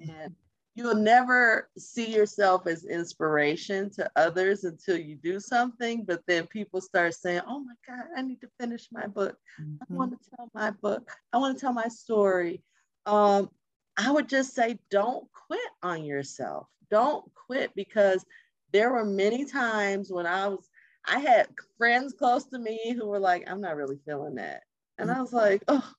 [0.00, 0.34] and
[0.76, 6.80] you'll never see yourself as inspiration to others until you do something but then people
[6.80, 9.36] start saying oh my god i need to finish my book.
[9.60, 9.76] Mm-hmm.
[9.94, 11.10] i want to tell my book.
[11.32, 12.62] I want to tell my story.
[13.06, 13.50] Um,
[13.96, 16.68] i would just say don't quit on yourself.
[16.90, 18.24] Don't quit because
[18.72, 20.68] there were many times when i was
[21.06, 21.48] i had
[21.78, 24.62] friends close to me who were like i'm not really feeling that.
[24.98, 25.90] And i was like oh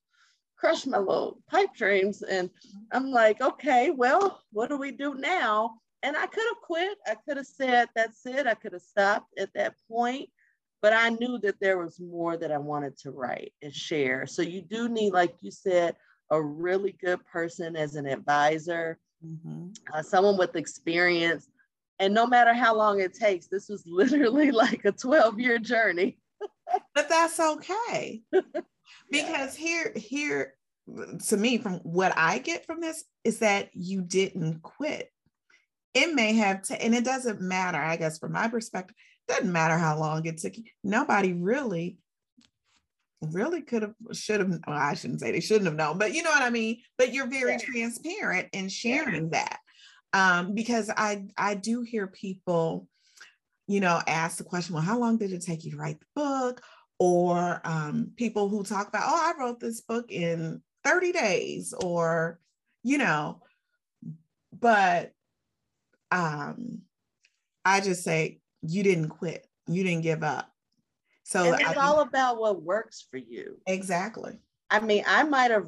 [0.57, 2.21] crush my little pipe dreams.
[2.23, 2.49] And
[2.91, 5.75] I'm like, okay, well, what do we do now?
[6.03, 6.97] And I could have quit.
[7.05, 8.47] I could have said, that's it.
[8.47, 10.29] I could have stopped at that point.
[10.81, 14.27] But I knew that there was more that I wanted to write and share.
[14.27, 15.95] So you do need, like you said,
[16.29, 19.69] a really good person as an advisor, mm-hmm.
[19.93, 21.49] uh, someone with experience.
[21.99, 26.19] And no matter how long it takes, this was literally like a 12 year journey.
[26.93, 28.21] but that's okay.
[29.11, 29.67] because yeah.
[29.67, 30.53] here, here,
[31.27, 35.11] to me, from what I get from this is that you didn't quit.
[35.93, 38.95] It may have, t- and it doesn't matter, I guess, from my perspective,
[39.27, 40.53] doesn't matter how long it took.
[40.83, 41.97] Nobody really
[43.21, 46.21] really could have should have well, i shouldn't say they shouldn't have known but you
[46.21, 47.57] know what i mean but you're very yeah.
[47.57, 49.43] transparent in sharing yeah.
[49.43, 49.59] that
[50.13, 52.87] um, because i i do hear people
[53.67, 56.05] you know ask the question well how long did it take you to write the
[56.15, 56.61] book
[56.99, 62.39] or um, people who talk about oh i wrote this book in 30 days or
[62.83, 63.41] you know
[64.57, 65.11] but
[66.11, 66.79] um
[67.65, 70.51] i just say you didn't quit you didn't give up
[71.27, 73.59] so and it's I, all about what works for you.
[73.67, 74.39] Exactly.
[74.69, 75.67] I mean, I might have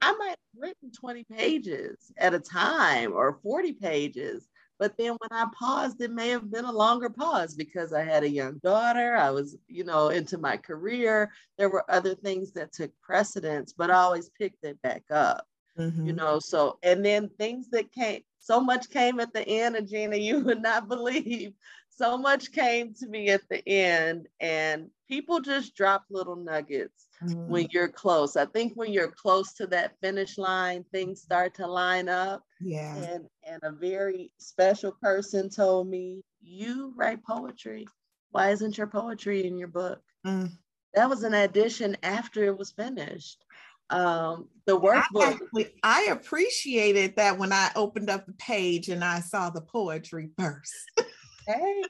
[0.00, 4.48] I might have written 20 pages at a time or 40 pages.
[4.78, 8.24] But then when I paused, it may have been a longer pause because I had
[8.24, 9.16] a young daughter.
[9.16, 11.32] I was, you know, into my career.
[11.56, 15.46] There were other things that took precedence, but I always picked it back up.
[15.78, 16.06] Mm-hmm.
[16.06, 19.88] You know, so and then things that came so much came at the end, and
[19.88, 21.52] Gina, you would not believe
[21.96, 27.48] so much came to me at the end and people just drop little nuggets mm-hmm.
[27.48, 28.36] when you're close.
[28.36, 32.42] I think when you're close to that finish line things start to line up.
[32.60, 32.94] Yeah.
[32.96, 37.86] And and a very special person told me you write poetry.
[38.30, 40.00] Why isn't your poetry in your book?
[40.26, 40.50] Mm.
[40.94, 43.42] that was an addition after it was finished.
[43.90, 49.04] Um the workbook I, actually, I appreciated that when i opened up the page and
[49.04, 50.74] i saw the poetry first
[51.46, 51.82] Hey,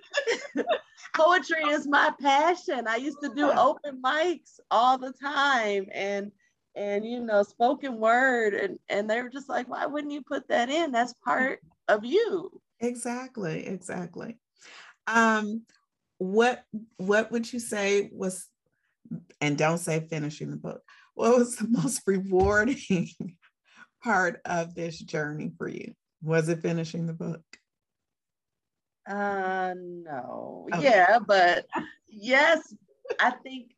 [1.16, 2.86] poetry is my passion.
[2.86, 6.30] I used to do open mics all the time and
[6.74, 10.48] and you know spoken word and and they were just like why wouldn't you put
[10.48, 10.92] that in?
[10.92, 12.50] That's part of you.
[12.80, 14.38] Exactly exactly.
[15.06, 15.62] Um
[16.18, 16.62] what
[16.98, 18.46] what would you say was
[19.40, 20.82] and don't say finishing the book
[21.14, 23.08] what was the most rewarding
[24.04, 25.94] part of this journey for you?
[26.22, 27.42] Was it finishing the book
[29.08, 30.68] uh, no.
[30.74, 30.84] Okay.
[30.84, 31.66] Yeah, but
[32.08, 32.74] yes,
[33.20, 33.72] I think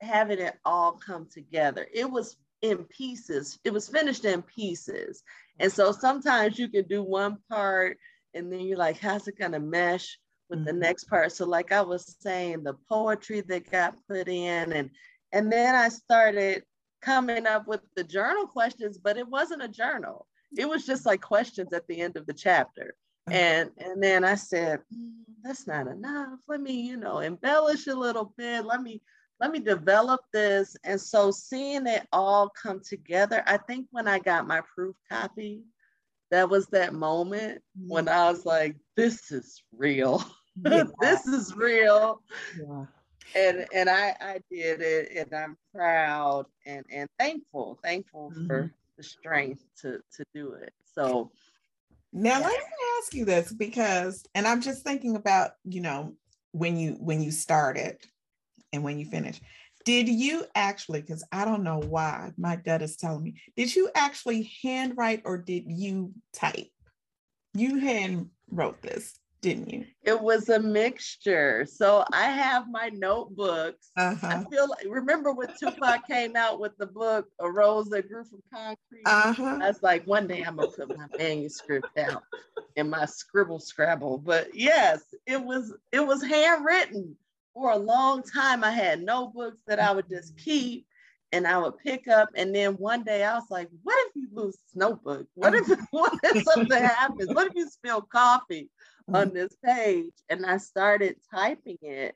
[0.00, 1.86] having it all come together.
[1.92, 3.58] It was in pieces.
[3.64, 5.22] It was finished in pieces.
[5.58, 7.98] And so sometimes you can do one part
[8.34, 10.18] and then you're like, how's it gonna mesh
[10.48, 10.66] with mm-hmm.
[10.66, 11.32] the next part?
[11.32, 14.90] So like I was saying, the poetry that got put in and
[15.34, 16.62] and then I started
[17.00, 20.26] coming up with the journal questions, but it wasn't a journal.
[20.56, 22.94] It was just like questions at the end of the chapter
[23.30, 26.38] and and then i said mm, that's not enough.
[26.48, 28.64] Let me you know embellish a little bit.
[28.64, 29.02] Let me
[29.40, 30.76] let me develop this.
[30.84, 35.62] And so seeing it all come together i think when i got my proof copy
[36.30, 40.24] that was that moment when i was like this is real.
[40.64, 40.84] Yeah.
[41.00, 42.22] this is real.
[42.58, 42.84] Yeah.
[43.34, 48.46] and and i i did it and i'm proud and and thankful thankful mm-hmm.
[48.46, 50.72] for the strength to to do it.
[50.94, 51.32] So
[52.12, 56.14] now let me ask you this because, and I'm just thinking about, you know,
[56.52, 57.98] when you when you started
[58.72, 59.42] and when you finished.
[59.84, 63.90] Did you actually, because I don't know why, my gut is telling me, did you
[63.96, 66.70] actually handwrite or did you type?
[67.54, 69.84] You hand wrote this didn't you?
[70.04, 71.66] It was a mixture.
[71.66, 73.90] So I have my notebooks.
[73.96, 74.26] Uh-huh.
[74.26, 78.24] I feel like remember when Tupac came out with the book A Rose That Grew
[78.24, 79.02] from Concrete?
[79.04, 79.58] Uh-huh.
[79.60, 82.22] I was like, one day I'm gonna put my manuscript out
[82.76, 84.18] in my scribble scrabble.
[84.18, 87.16] But yes, it was it was handwritten
[87.52, 88.62] for a long time.
[88.62, 90.86] I had notebooks that I would just keep
[91.32, 92.28] and I would pick up.
[92.36, 95.26] And then one day I was like, what if you lose this notebook?
[95.34, 97.34] What if, what if something happens?
[97.34, 98.70] What if you spill coffee?
[99.08, 99.16] Mm-hmm.
[99.16, 102.14] on this page and I started typing it.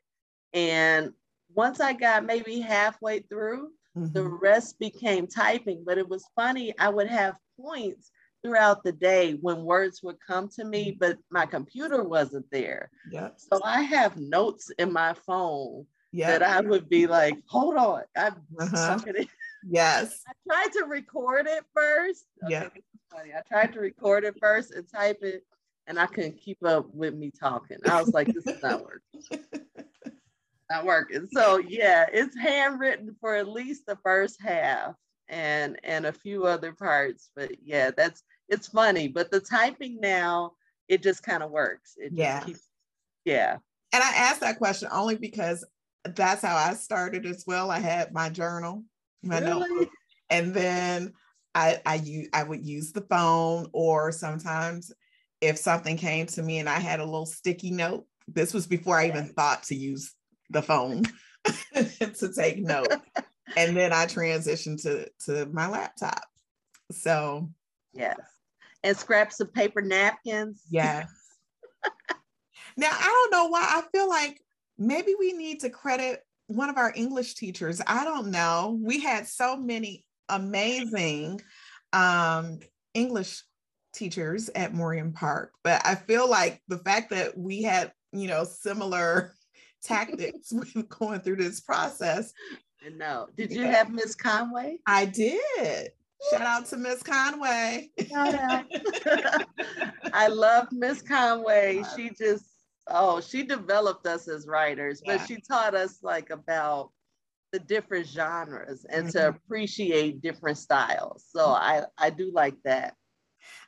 [0.53, 1.13] And
[1.53, 4.11] once I got maybe halfway through, mm-hmm.
[4.13, 5.83] the rest became typing.
[5.85, 8.11] But it was funny, I would have points
[8.43, 10.99] throughout the day when words would come to me, mm-hmm.
[10.99, 12.89] but my computer wasn't there.
[13.11, 13.35] Yep.
[13.37, 16.39] So I have notes in my phone yep.
[16.39, 18.99] that I would be like, hold on, I'm uh-huh.
[19.69, 20.21] Yes.
[20.27, 22.25] I tried to record it first.
[22.43, 22.69] Okay, yeah.
[23.11, 23.31] Funny.
[23.33, 25.43] I tried to record it first and type it
[25.87, 27.77] and I couldn't keep up with me talking.
[27.89, 29.45] I was like, this is not working.
[30.69, 31.27] not working.
[31.31, 34.95] So yeah, it's handwritten for at least the first half
[35.29, 37.31] and and a few other parts.
[37.35, 39.07] But yeah, that's it's funny.
[39.07, 40.51] But the typing now,
[40.89, 41.93] it just kind of works.
[41.97, 42.41] It yeah.
[42.41, 42.61] Keeps,
[43.23, 43.57] yeah.
[43.93, 45.65] And I asked that question only because
[46.03, 47.71] that's how I started as well.
[47.71, 48.83] I had my journal,
[49.23, 49.69] my really?
[49.69, 49.89] notebook,
[50.29, 51.13] and then
[51.55, 54.91] I I I would use the phone or sometimes
[55.41, 58.97] if something came to me and I had a little sticky note, this was before
[58.97, 60.13] I even thought to use
[60.49, 61.03] the phone.
[61.73, 62.87] to take note.
[63.57, 66.23] and then I transitioned to, to my laptop.
[66.91, 67.49] So,
[67.93, 68.17] yes.
[68.83, 70.63] And scraps of paper napkins.
[70.69, 71.09] Yes.
[72.77, 74.41] now, I don't know why I feel like
[74.77, 77.81] maybe we need to credit one of our English teachers.
[77.85, 78.79] I don't know.
[78.81, 81.41] We had so many amazing
[81.93, 82.59] um,
[82.93, 83.43] English
[83.93, 88.43] teachers at Moreyon Park, but I feel like the fact that we had, you know,
[88.43, 89.33] similar
[89.83, 92.33] tactics with going through this process.
[92.95, 93.71] No, did you yeah.
[93.71, 94.77] have Miss Conway?
[94.85, 95.91] I did.
[96.31, 97.89] Shout out to Miss Conway.
[100.13, 101.83] I love Miss Conway.
[101.95, 102.45] She just,
[102.87, 105.17] oh, she developed us as writers, yeah.
[105.17, 106.91] but she taught us like about
[107.51, 109.17] the different genres and mm-hmm.
[109.17, 111.23] to appreciate different styles.
[111.29, 112.95] So I, I do like that.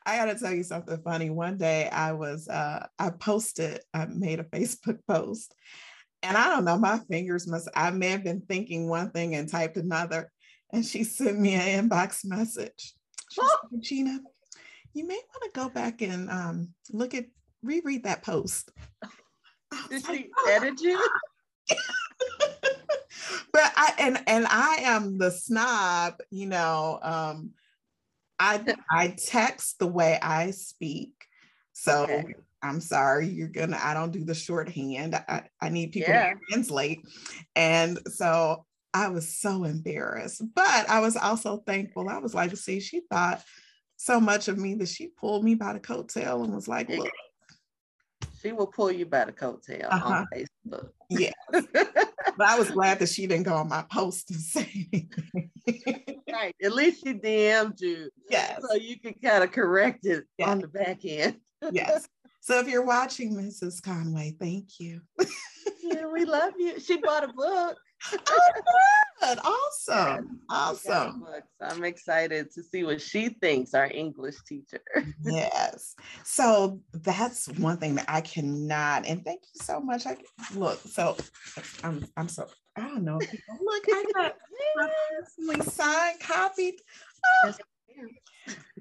[0.06, 1.30] I got to tell you something funny.
[1.30, 5.54] One day I was, uh, I posted, I made a Facebook post
[6.22, 9.50] and I don't know, my fingers must, I may have been thinking one thing and
[9.50, 10.32] typed another.
[10.72, 12.94] And she sent me an inbox message.
[13.32, 13.58] She oh.
[13.72, 14.20] said, Gina,
[14.94, 17.26] you may want to go back and um, look at,
[17.64, 18.72] reread that post.
[19.90, 20.52] Did like, she oh.
[20.52, 21.00] edit you?
[23.54, 27.00] but I and and I am the snob, you know.
[27.02, 27.52] Um,
[28.40, 31.12] I uh, I text the way I speak.
[31.74, 32.34] So okay.
[32.62, 35.16] I'm sorry, you're gonna, I don't do the shorthand.
[35.16, 36.34] I, I need people yeah.
[36.34, 37.00] to translate.
[37.56, 42.10] And so I was so embarrassed, but I was also thankful.
[42.10, 43.44] I was like, see, she thought
[43.98, 47.10] so much of me that she pulled me by the coattail and was like, look.
[48.42, 50.14] She will pull you by the coattail uh-huh.
[50.14, 50.90] on Facebook.
[51.10, 51.32] Yeah.
[51.52, 55.52] but I was glad that she didn't go on my post and say anything.
[56.32, 56.56] right.
[56.64, 58.10] At least she DM'd you.
[58.30, 58.62] Yes.
[58.68, 60.48] So you can kind of correct it yes.
[60.48, 61.38] on the back end.
[61.72, 62.08] yes.
[62.42, 63.84] So if you're watching Mrs.
[63.84, 65.02] Conway, thank you.
[65.84, 66.80] yeah, we love you.
[66.80, 67.78] She bought a book.
[68.14, 68.52] Oh,
[69.22, 69.39] good.
[69.43, 70.39] Awesome.
[70.50, 71.26] Awesome.
[71.62, 74.82] I'm excited to see what she thinks, our English teacher.
[75.24, 75.95] yes.
[76.24, 80.06] So that's one thing that I cannot, and thank you so much.
[80.06, 80.18] I
[80.56, 81.18] look, so
[81.84, 83.18] I'm I'm so I don't know.
[83.18, 84.36] Look, I got
[84.76, 86.76] my personally signed copied.
[87.45, 87.54] Oh.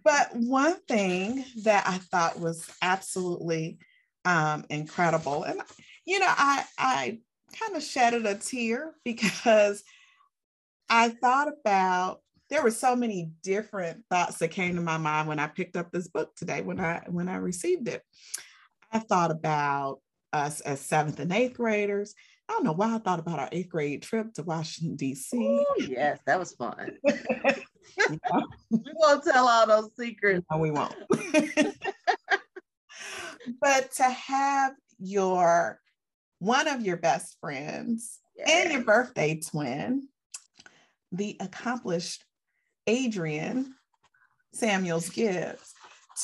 [0.04, 3.78] But one thing that I thought was absolutely
[4.24, 5.60] um, incredible, and
[6.06, 7.18] you know, I I
[7.58, 9.82] kind of shedded a tear because
[10.88, 12.20] I thought about
[12.50, 15.92] there were so many different thoughts that came to my mind when I picked up
[15.92, 18.02] this book today when I when I received it.
[18.90, 20.00] I thought about
[20.32, 22.14] us as seventh and eighth graders.
[22.48, 25.66] I don't know why I thought about our eighth grade trip to Washington, D.C.
[25.80, 26.96] Yes, that was fun.
[27.04, 30.46] we won't tell all those secrets.
[30.50, 30.94] No, we won't.
[33.60, 35.78] but to have your
[36.38, 40.08] one of your best friends and your birthday twin,
[41.12, 42.24] the accomplished
[42.86, 43.74] Adrian
[44.52, 45.74] Samuels Gibbs,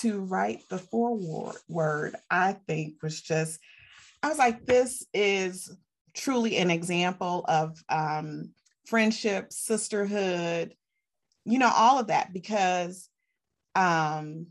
[0.00, 3.60] to write the foreword, I think was just,
[4.22, 5.76] I was like, this is
[6.14, 8.50] truly an example of um,
[8.86, 10.74] friendship, sisterhood,
[11.44, 13.08] you know, all of that because
[13.74, 14.46] um,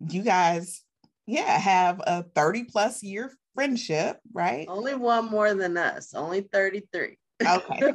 [0.00, 0.82] you guys,
[1.26, 4.66] yeah, have a 30 plus year friendship, right?
[4.68, 7.16] Only one more than us, only 33.
[7.44, 7.80] Okay.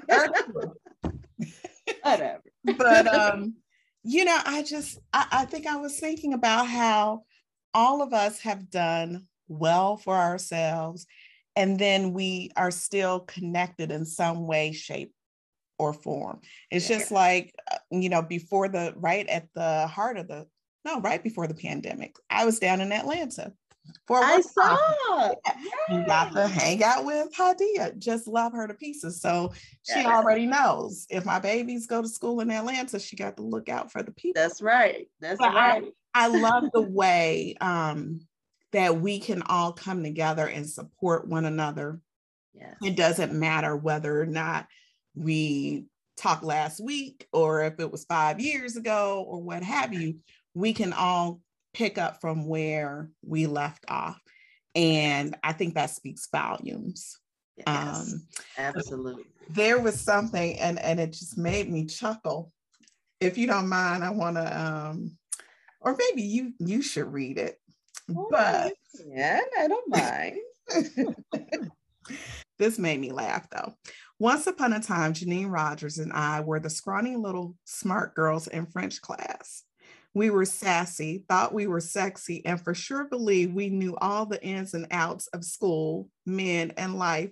[2.01, 2.41] Whatever.
[2.77, 3.55] but um,
[4.03, 7.23] you know, I just I, I think I was thinking about how
[7.73, 11.07] all of us have done well for ourselves
[11.55, 15.13] and then we are still connected in some way shape
[15.79, 16.39] or form
[16.71, 16.97] it's yeah.
[16.97, 20.45] just like uh, you know before the right at the heart of the
[20.85, 23.51] no right before the pandemic i was down in atlanta
[24.07, 25.33] for I saw.
[25.89, 27.97] You got to hang out with Hadia.
[27.97, 29.21] Just love her to pieces.
[29.21, 29.53] So
[29.83, 30.15] she yeah.
[30.15, 33.91] already knows if my babies go to school in Atlanta, she got to look out
[33.91, 34.41] for the people.
[34.41, 35.07] That's right.
[35.19, 35.83] That's but right.
[36.13, 38.21] I, I love the way um,
[38.71, 41.99] that we can all come together and support one another.
[42.53, 42.75] Yes.
[42.83, 44.67] It doesn't matter whether or not
[45.15, 45.85] we
[46.17, 50.17] talked last week or if it was five years ago or what have you,
[50.53, 51.41] we can all
[51.73, 54.19] pick up from where we left off.
[54.75, 57.19] And I think that speaks volumes.
[57.57, 57.67] Yes,
[58.13, 59.25] um, absolutely.
[59.49, 62.51] There was something, and, and it just made me chuckle.
[63.19, 65.17] If you don't mind, I want to, um,
[65.79, 67.59] or maybe you you should read it.
[68.15, 68.73] Oh, but
[69.05, 70.37] yeah, I don't mind.
[72.57, 73.73] this made me laugh though.
[74.19, 78.65] Once upon a time, Janine Rogers and I were the scrawny little smart girls in
[78.65, 79.63] French class.
[80.13, 84.43] We were sassy, thought we were sexy, and for sure believed we knew all the
[84.43, 87.31] ins and outs of school, men, and life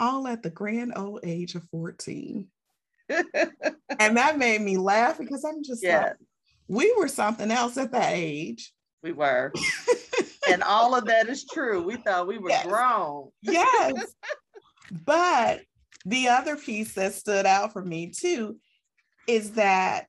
[0.00, 2.48] all at the grand old age of 14.
[3.10, 6.00] and that made me laugh because I'm just yeah.
[6.00, 6.16] like,
[6.66, 8.72] we were something else at that age.
[9.02, 9.52] We were.
[10.50, 11.82] and all of that is true.
[11.82, 12.66] We thought we were yes.
[12.66, 13.28] grown.
[13.42, 14.14] Yes.
[15.04, 15.60] but
[16.06, 18.56] the other piece that stood out for me too
[19.28, 20.06] is that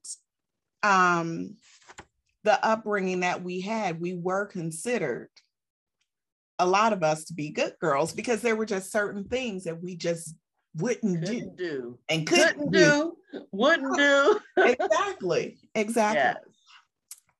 [0.83, 1.55] um
[2.43, 5.29] the upbringing that we had, we were considered
[6.59, 9.81] a lot of us to be good girls because there were just certain things that
[9.81, 10.35] we just
[10.77, 11.51] wouldn't do.
[11.57, 11.99] do.
[12.07, 14.39] and couldn't, couldn't do, do, wouldn't do.
[14.57, 16.19] exactly, exactly.
[16.21, 16.37] Yes.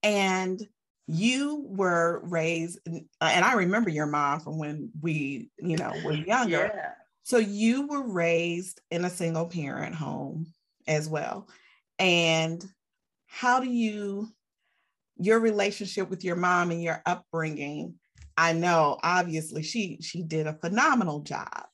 [0.03, 0.67] And
[1.07, 6.71] you were raised, and I remember your mom from when we, you know, were younger.
[6.73, 6.91] Yeah.
[7.23, 10.47] So you were raised in a single parent home
[10.87, 11.47] as well.
[11.99, 12.65] And
[13.27, 14.29] how do you,
[15.21, 17.95] your relationship with your mom and your upbringing?
[18.37, 21.65] I know obviously she she did a phenomenal job.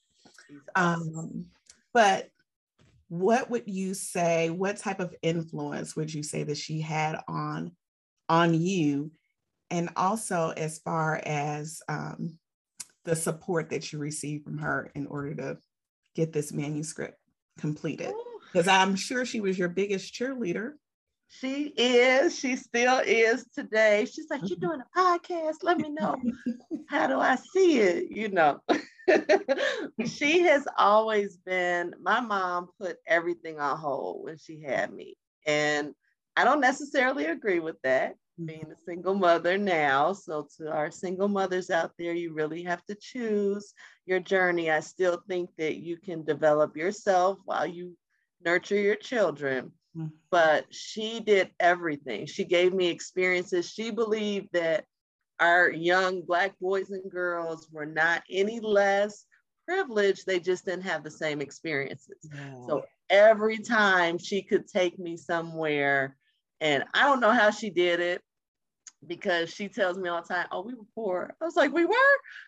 [0.75, 1.45] Um,
[1.93, 2.29] but
[3.09, 7.71] what would you say, what type of influence would you say that she had on
[8.27, 9.11] on you?
[9.69, 12.37] And also as far as um,
[13.05, 15.57] the support that you received from her in order to
[16.15, 17.17] get this manuscript
[17.59, 18.13] completed?
[18.51, 20.73] Because I'm sure she was your biggest cheerleader.
[21.29, 22.37] She is.
[22.37, 24.05] She still is today.
[24.05, 24.67] She's like, You're mm-hmm.
[24.67, 25.57] doing a podcast.
[25.63, 26.15] Let me know.
[26.89, 28.11] How do I see it?
[28.11, 28.59] You know.
[30.05, 35.17] she has always been, my mom put everything on hold when she had me.
[35.45, 35.93] And
[36.35, 38.71] I don't necessarily agree with that, being mm-hmm.
[38.71, 40.13] a single mother now.
[40.13, 43.73] So, to our single mothers out there, you really have to choose
[44.05, 44.71] your journey.
[44.71, 47.97] I still think that you can develop yourself while you
[48.43, 50.07] nurture your children Mm-hmm.
[50.29, 52.27] but she did everything.
[52.27, 53.71] She gave me experiences.
[53.71, 54.85] She believed that
[55.39, 59.25] our young Black boys and girls were not any less
[59.67, 62.29] privileged, they just didn't have the same experiences.
[62.67, 66.15] So every time she could take me somewhere,
[66.61, 68.21] and I don't know how she did it
[69.05, 71.35] because she tells me all the time, Oh, we were poor.
[71.39, 71.93] I was like, We were?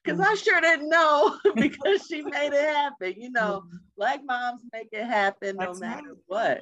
[0.04, 0.32] Because mm-hmm.
[0.32, 3.14] I sure didn't know because she made it happen.
[3.18, 3.78] You know, mm-hmm.
[3.98, 6.18] Black moms make it happen That's no matter right.
[6.28, 6.62] what.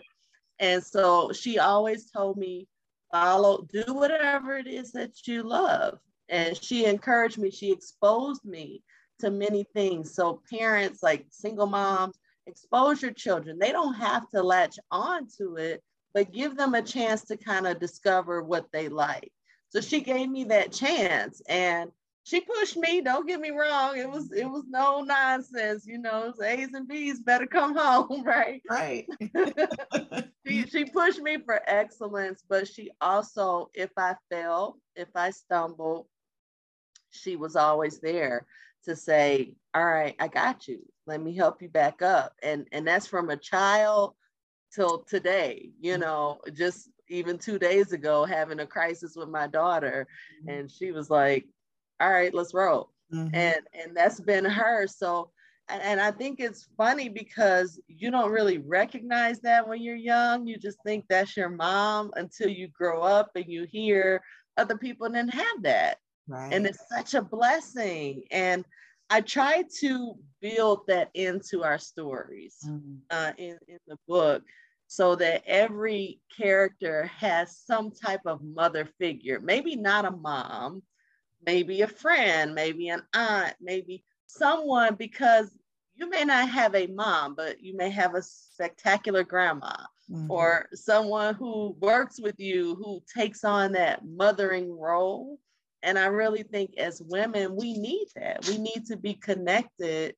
[0.59, 2.67] And so she always told me,
[3.11, 5.99] follow, do whatever it is that you love.
[6.29, 8.83] And she encouraged me, she exposed me
[9.19, 10.13] to many things.
[10.13, 13.59] So parents like single moms, expose your children.
[13.59, 15.83] They don't have to latch on to it,
[16.13, 19.31] but give them a chance to kind of discover what they like.
[19.69, 21.41] So she gave me that chance.
[21.49, 21.91] And
[22.27, 22.99] she pushed me.
[22.99, 23.97] Don't get me wrong.
[23.97, 25.87] It was it was no nonsense.
[25.87, 28.61] You know, A's and B's better come home, right?
[28.69, 29.07] Right.
[30.45, 36.07] she she pushed me for excellence, but she also, if I fell, if I stumbled,
[37.11, 38.45] she was always there
[38.83, 40.79] to say, "All right, I got you.
[41.05, 44.15] Let me help you back up." And and that's from a child
[44.75, 45.69] till today.
[45.79, 46.01] You mm-hmm.
[46.01, 50.09] know, just even two days ago, having a crisis with my daughter,
[50.41, 50.49] mm-hmm.
[50.49, 51.45] and she was like
[51.99, 52.91] all right, let's roll.
[53.13, 53.35] Mm-hmm.
[53.35, 54.87] And and that's been her.
[54.87, 55.31] So
[55.69, 60.47] and, and I think it's funny because you don't really recognize that when you're young.
[60.47, 64.21] You just think that's your mom until you grow up and you hear
[64.57, 65.97] other people didn't have that.
[66.27, 66.51] Right.
[66.51, 68.23] And it's such a blessing.
[68.31, 68.65] And
[69.09, 72.95] I try to build that into our stories mm-hmm.
[73.09, 74.43] uh, in, in the book
[74.87, 80.81] so that every character has some type of mother figure, maybe not a mom,
[81.45, 85.49] maybe a friend, maybe an aunt, maybe someone, because
[85.95, 89.73] you may not have a mom, but you may have a spectacular grandma
[90.11, 90.29] mm-hmm.
[90.29, 95.39] or someone who works with you who takes on that mothering role.
[95.83, 98.47] And I really think as women, we need that.
[98.47, 100.15] We need to be connected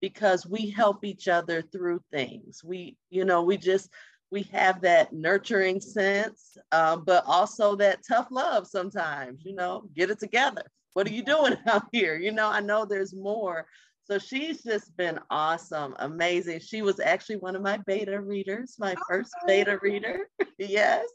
[0.00, 2.62] because we help each other through things.
[2.64, 3.88] We, you know, we just,
[4.32, 10.10] we have that nurturing sense, um, but also that tough love sometimes, you know, get
[10.10, 10.62] it together.
[10.94, 12.16] What are you doing out here?
[12.16, 13.66] You know, I know there's more.
[14.04, 16.60] So she's just been awesome, amazing.
[16.60, 20.28] She was actually one of my beta readers, my first beta reader.
[20.58, 21.06] yes.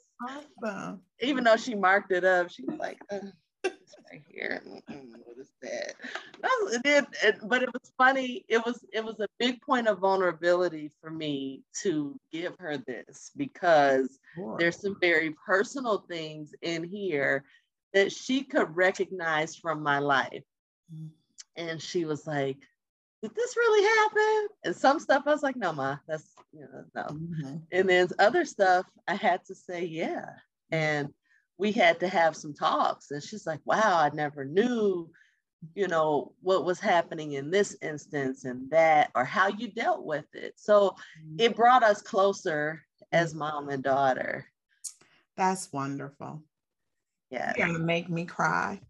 [0.64, 1.02] Awesome.
[1.20, 3.18] Even though she marked it up, she was like, uh,
[3.64, 4.62] right here.
[4.66, 5.94] what is that?
[6.44, 8.46] it did, it, but it was funny.
[8.48, 13.32] It was it was a big point of vulnerability for me to give her this
[13.36, 14.58] because sure.
[14.60, 17.46] there's some very personal things in here
[17.94, 20.44] that she could recognize from my life.
[21.56, 22.58] And she was like,
[23.22, 24.48] did this really happen?
[24.66, 27.04] And some stuff I was like, no, ma, that's you know, no.
[27.04, 27.56] Mm-hmm.
[27.72, 30.26] And then other stuff I had to say, yeah.
[30.72, 31.10] And
[31.58, 33.12] we had to have some talks.
[33.12, 35.10] And she's like, wow, I never knew
[35.76, 40.26] you know, what was happening in this instance and that, or how you dealt with
[40.34, 40.54] it.
[40.56, 41.40] So mm-hmm.
[41.40, 43.40] it brought us closer as mm-hmm.
[43.40, 44.46] mom and daughter.
[45.36, 46.44] That's wonderful.
[47.30, 47.54] Yeah.
[47.58, 48.82] You're gonna make me cry.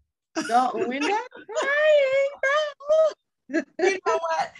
[0.48, 2.17] No, we're not crying.
[3.48, 4.52] You know what?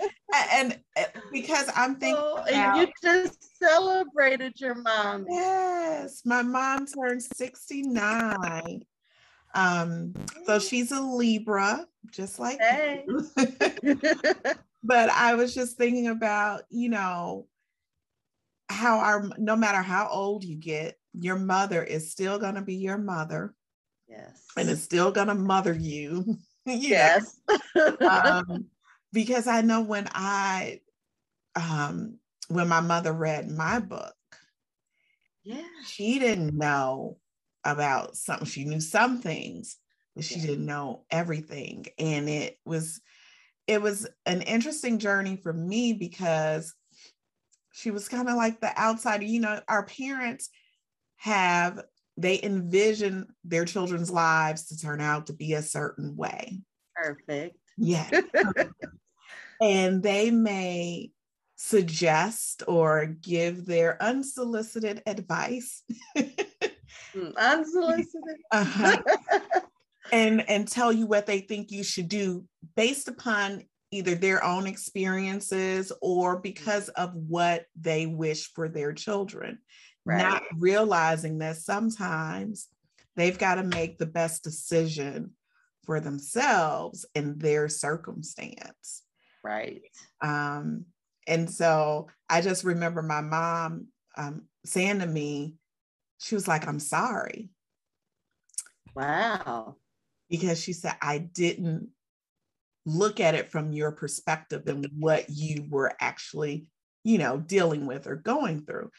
[0.53, 5.27] And, and because I'm thinking, oh, and you just celebrated your mom.
[5.29, 8.85] Yes, my mom turned 69.
[9.55, 10.15] Um,
[10.45, 13.07] so she's a Libra, just like hey.
[14.83, 17.47] but I was just thinking about, you know,
[18.69, 22.99] how our no matter how old you get, your mother is still gonna be your
[22.99, 23.55] mother.
[24.09, 24.45] Yes.
[24.57, 26.39] And it's still gonna mother you.
[26.67, 27.41] yes.
[28.01, 28.67] um,
[29.13, 30.81] because I know when I
[31.57, 34.15] um when my mother read my book,
[35.45, 37.19] yeah, she didn't know
[37.65, 38.47] about something.
[38.47, 39.77] She knew some things,
[40.15, 40.47] but she yeah.
[40.47, 41.87] didn't know everything.
[41.99, 43.01] And it was
[43.67, 46.75] it was an interesting journey for me because
[47.73, 49.25] she was kind of like the outsider.
[49.25, 50.49] You know, our parents
[51.17, 51.83] have
[52.17, 56.61] they envision their children's lives to turn out to be a certain way.
[56.97, 57.57] Perfect.
[57.79, 58.11] Yeah.
[59.61, 61.11] and they may
[61.57, 65.83] suggest or give their unsolicited advice.
[66.17, 68.37] Mm, unsolicited.
[68.51, 69.03] uh-huh.
[70.13, 72.45] and and tell you what they think you should do
[72.77, 79.59] based upon either their own experiences or because of what they wish for their children.
[80.05, 80.19] Right.
[80.19, 82.69] Not realizing that sometimes
[83.17, 85.33] they've got to make the best decision
[85.89, 89.05] for themselves and their circumstance.
[89.43, 89.81] Right.
[90.21, 90.85] Um,
[91.27, 95.55] and so I just remember my mom um, saying to me,
[96.19, 97.49] she was like, I'm sorry.
[98.95, 99.77] Wow.
[100.29, 101.89] Because she said, I didn't
[102.85, 106.69] look at it from your perspective and what you were actually,
[107.03, 108.91] you know, dealing with or going through.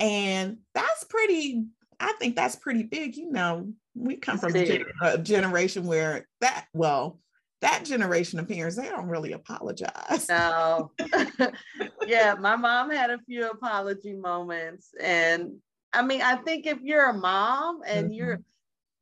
[0.00, 1.66] And that's pretty,
[2.00, 3.16] I think that's pretty big.
[3.16, 7.18] You know, we come from a, a generation where that, well,
[7.60, 10.28] that generation of parents, they don't really apologize.
[10.28, 10.90] No.
[12.06, 14.90] yeah, my mom had a few apology moments.
[15.00, 15.58] And
[15.92, 18.14] I mean, I think if you're a mom and mm-hmm.
[18.14, 18.40] you're,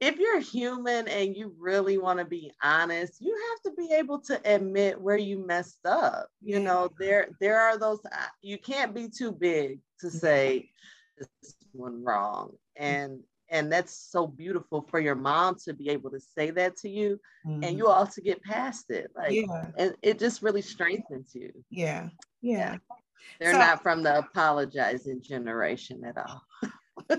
[0.01, 4.18] if you're human and you really want to be honest, you have to be able
[4.20, 6.28] to admit where you messed up.
[6.43, 10.70] You know, there there are those uh, you can't be too big to say
[11.18, 12.53] this one wrong.
[12.76, 13.20] And
[13.51, 17.20] and that's so beautiful for your mom to be able to say that to you
[17.46, 17.64] mm-hmm.
[17.64, 19.66] and you all to get past it like yeah.
[19.76, 21.53] and it just really strengthens you.
[21.70, 22.09] Yeah.
[22.42, 22.78] Yeah,
[23.38, 26.42] they're so, not from the apologizing generation at all.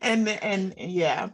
[0.00, 1.30] And and yeah.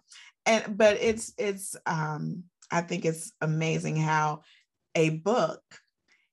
[0.46, 4.42] And but it's it's um i think it's amazing how
[4.94, 5.62] a book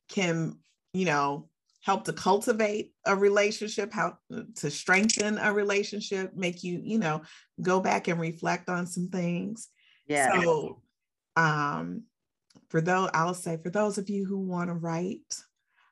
[0.07, 0.57] can
[0.93, 1.49] you know
[1.89, 4.15] help to cultivate a relationship, how
[4.55, 7.19] to strengthen a relationship, make you, you know,
[7.63, 9.69] go back and reflect on some things.
[10.05, 10.39] Yeah.
[10.39, 10.83] So
[11.35, 12.03] um
[12.69, 15.33] for those, I'll say for those of you who want to write,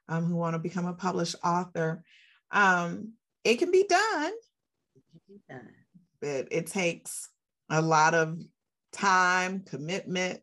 [0.07, 2.03] um, who want to become a published author,
[2.51, 4.33] um, it can be done.
[4.95, 5.73] It can be done.
[6.21, 7.29] But it takes
[7.71, 8.39] a lot of
[8.91, 10.41] time, commitment,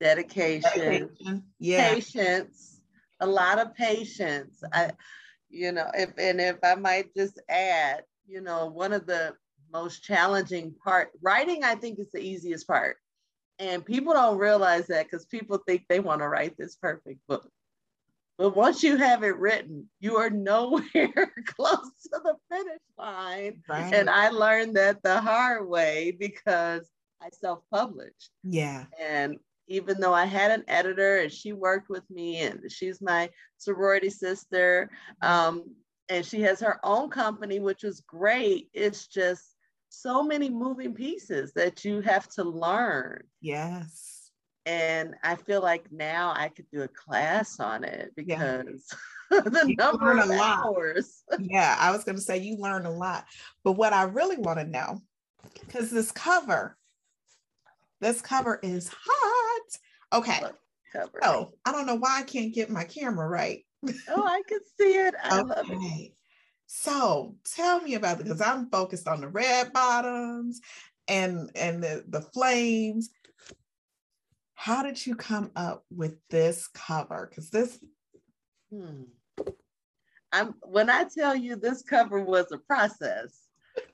[0.00, 1.42] dedication, dedication.
[1.58, 1.92] yeah.
[1.92, 2.75] patience
[3.20, 4.62] a lot of patience.
[4.72, 4.92] I,
[5.48, 9.34] you know, if and if I might just add, you know, one of the
[9.72, 12.96] most challenging part, writing, I think is the easiest part.
[13.58, 17.48] And people don't realize that because people think they want to write this perfect book.
[18.38, 20.82] But once you have it written, you are nowhere
[21.46, 23.62] close to the finish line.
[23.68, 23.94] Right.
[23.94, 26.90] And I learned that the hard way because
[27.22, 28.30] I self published.
[28.44, 28.84] Yeah.
[29.00, 29.38] And
[29.68, 34.10] even though I had an editor and she worked with me and she's my sorority
[34.10, 34.90] sister.
[35.22, 35.64] Um,
[36.08, 38.68] and she has her own company, which was great.
[38.72, 39.56] It's just
[39.88, 43.22] so many moving pieces that you have to learn.
[43.40, 44.30] Yes.
[44.66, 48.88] And I feel like now I could do a class on it because
[49.30, 49.40] yeah.
[49.40, 51.22] the you number of hours.
[51.38, 53.26] yeah, I was going to say you learn a lot.
[53.64, 55.00] But what I really want to know,
[55.60, 56.76] because this cover,
[58.00, 59.62] this cover is hot.
[60.12, 60.40] Okay.
[60.92, 61.18] Cover.
[61.22, 63.64] Oh, I don't know why I can't get my camera right.
[64.08, 65.14] oh, I can see it.
[65.22, 65.48] I okay.
[65.48, 66.12] love it.
[66.66, 70.60] So tell me about it because I'm focused on the red bottoms
[71.08, 73.10] and and the, the flames.
[74.54, 77.28] How did you come up with this cover?
[77.30, 77.78] Because this
[78.70, 79.02] hmm.
[80.32, 83.46] I'm when I tell you this cover was a process,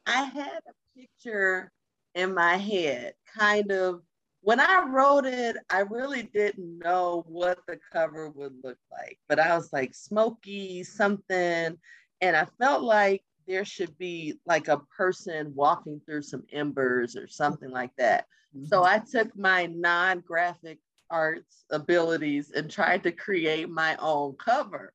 [0.06, 1.70] I had a picture
[2.14, 4.02] in my head, kind of
[4.42, 9.38] when I wrote it, I really didn't know what the cover would look like, but
[9.38, 11.78] I was like smoky something.
[12.20, 17.28] And I felt like there should be like a person walking through some embers or
[17.28, 18.26] something like that.
[18.56, 18.66] Mm-hmm.
[18.66, 24.92] So I took my non graphic arts abilities and tried to create my own cover.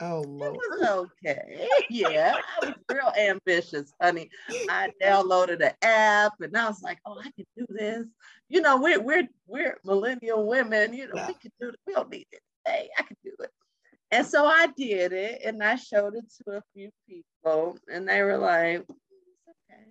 [0.00, 0.56] Oh, Lord.
[0.56, 1.68] It was okay.
[1.90, 4.30] Yeah, I was real ambitious, honey.
[4.68, 8.06] I downloaded an app and I was like, oh, I can do this.
[8.48, 11.28] You know, we're we're we're millennial women, you know, yeah.
[11.28, 11.76] we can do it.
[11.86, 12.40] We don't need it.
[12.66, 13.50] Hey, I can do it.
[14.10, 18.22] And so I did it and I showed it to a few people and they
[18.22, 19.82] were like, okay.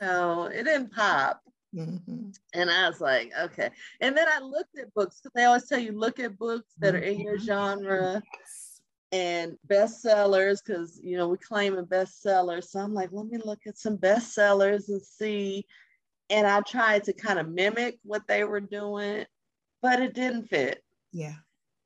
[0.00, 1.40] No, it didn't pop.
[1.74, 2.30] Mm-hmm.
[2.54, 3.70] And I was like, okay.
[4.00, 6.94] And then I looked at books because they always tell you look at books that
[6.94, 7.44] are in your mm-hmm.
[7.44, 8.22] genre
[9.12, 12.62] and bestsellers because you know we claim a bestseller.
[12.62, 15.66] So I'm like, let me look at some bestsellers and see.
[16.28, 19.24] And I tried to kind of mimic what they were doing,
[19.80, 20.82] but it didn't fit.
[21.12, 21.36] Yeah.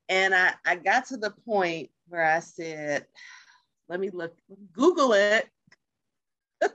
[0.09, 3.05] And I, I got to the point where I said,
[3.87, 4.35] let me look,
[4.73, 5.47] Google it.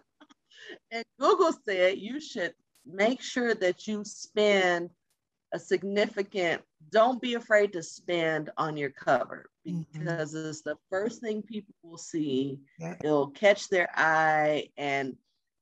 [0.90, 2.54] and Google said you should
[2.86, 4.90] make sure that you spend
[5.52, 9.82] a significant, don't be afraid to spend on your cover mm-hmm.
[9.92, 10.48] because mm-hmm.
[10.48, 12.60] it's the first thing people will see.
[12.78, 12.94] Yeah.
[13.02, 14.68] It'll catch their eye.
[14.76, 15.16] And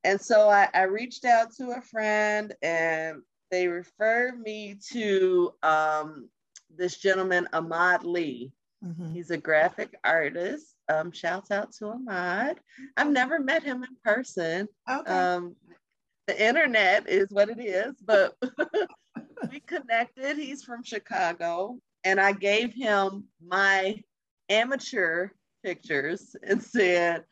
[0.04, 6.28] and so I, I reached out to a friend and they referred me to um,
[6.76, 8.52] this gentleman, Ahmad Lee.
[8.84, 9.12] Mm-hmm.
[9.12, 10.74] He's a graphic artist.
[10.90, 12.60] Um, shouts out to Ahmad.
[12.98, 14.68] I've never met him in person.
[14.90, 15.10] Okay.
[15.10, 15.56] Um,
[16.26, 18.36] the internet is what it is, but
[19.50, 20.36] we connected.
[20.36, 24.02] He's from Chicago, and I gave him my
[24.48, 25.30] amateur
[25.62, 27.24] pictures and said,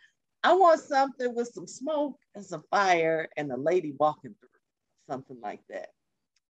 [0.44, 4.48] I want something with some smoke and some fire and a lady walking through,
[5.08, 5.90] something like that.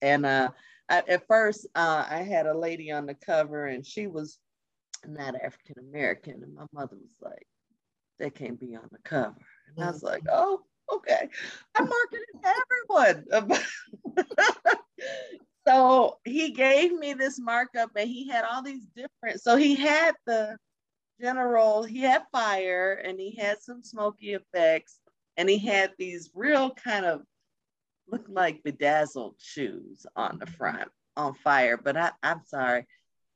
[0.01, 0.51] And uh,
[0.89, 4.39] I, at first, uh, I had a lady on the cover, and she was
[5.07, 7.47] not African American, and my mother was like,
[8.19, 9.35] "That can't be on the cover."
[9.77, 10.33] And I was like, mm-hmm.
[10.33, 10.63] "Oh,
[10.97, 11.29] okay.
[11.75, 14.77] I'm marketed everyone.
[15.67, 20.15] So he gave me this markup and he had all these different, so he had
[20.27, 20.57] the
[21.21, 25.01] general, he had fire and he had some smoky effects
[25.37, 27.23] and he had these real kind of
[28.09, 31.77] look like bedazzled shoes on the front on fire.
[31.77, 32.87] But I, I'm sorry,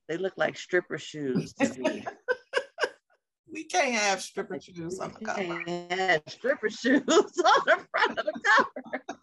[0.08, 2.04] they look like stripper shoes to me.
[3.52, 5.62] we can't have stripper shoes on the cover.
[5.90, 9.18] have stripper shoes on the front of the cover.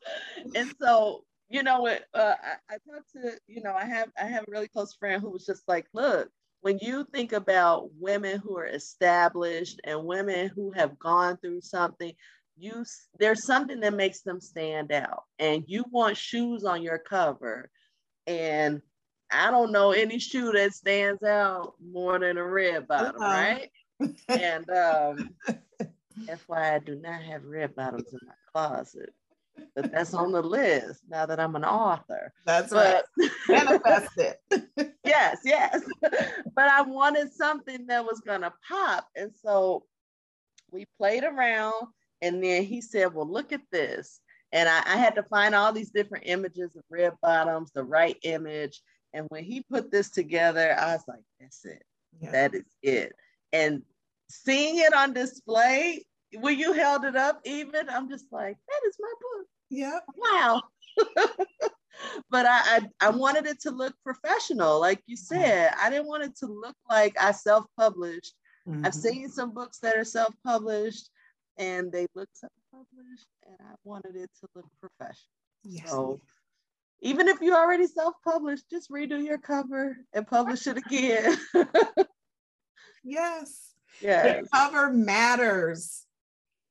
[0.56, 4.43] and so, you know, uh, I, I talked to, you know, I have I have
[4.43, 6.30] a really close friend who was just like, look,
[6.62, 12.14] when you think about women who are established and women who have gone through something,
[12.58, 12.86] you
[13.20, 17.70] there's something that makes them stand out, and you want shoes on your cover,
[18.28, 18.82] and
[19.32, 23.26] I don't know any shoe that stands out more than a red bottom, uh-huh.
[23.26, 23.72] right?
[24.28, 25.30] and um,
[26.26, 29.14] that's why I do not have red bottoms in my closet.
[29.76, 32.34] But that's on the list now that I'm an author.
[32.45, 33.32] That's but, right.
[33.47, 34.95] Manifest it.
[35.06, 35.82] yes, yes.
[36.02, 39.08] But I wanted something that was gonna pop.
[39.16, 39.86] And so
[40.72, 41.74] we played around
[42.22, 44.20] and then he said, Well, look at this.
[44.52, 48.18] And I, I had to find all these different images of red bottoms, the right
[48.24, 48.82] image.
[49.14, 51.84] And when he put this together, I was like, that's it.
[52.20, 52.32] Yeah.
[52.32, 53.14] That is it.
[53.54, 53.84] And
[54.30, 56.06] seeing it on display
[56.39, 60.61] when you held it up even i'm just like that is my book yeah wow
[62.29, 65.36] but I, I, I wanted it to look professional like you mm-hmm.
[65.36, 68.34] said i didn't want it to look like i self-published
[68.67, 68.86] mm-hmm.
[68.86, 71.09] i've seen some books that are self-published
[71.57, 75.27] and they look self-published and i wanted it to look professional
[75.63, 75.89] yes.
[75.89, 76.19] so
[77.01, 81.38] even if you already self-published just redo your cover and publish it again
[83.03, 83.71] yes
[84.01, 84.41] yeah.
[84.41, 86.05] The cover matters.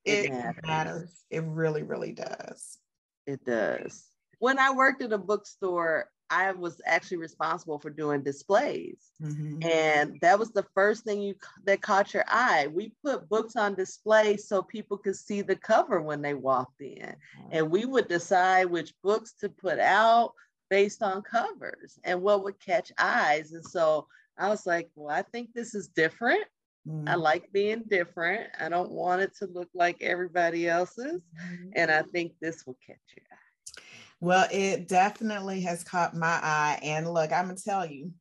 [0.05, 1.24] It, it matters.
[1.30, 2.78] It really, really does.
[3.26, 4.05] It does.
[4.38, 9.11] When I worked at a bookstore, I was actually responsible for doing displays.
[9.20, 9.68] Mm-hmm.
[9.68, 11.34] And that was the first thing you
[11.64, 12.68] that caught your eye.
[12.72, 16.96] We put books on display so people could see the cover when they walked in.
[16.96, 17.48] Mm-hmm.
[17.51, 20.32] And we would decide which books to put out
[20.70, 23.53] based on covers and what would catch eyes.
[23.53, 24.07] And so
[24.38, 26.44] I was like, well, I think this is different.
[26.89, 27.09] Mm-hmm.
[27.09, 28.49] I like being different.
[28.59, 31.20] I don't want it to look like everybody else's.
[31.22, 31.70] Mm-hmm.
[31.76, 33.83] And I think this will catch your eye.
[34.20, 36.78] Well, it definitely has caught my eye.
[36.83, 38.12] And look, I'm going to tell you,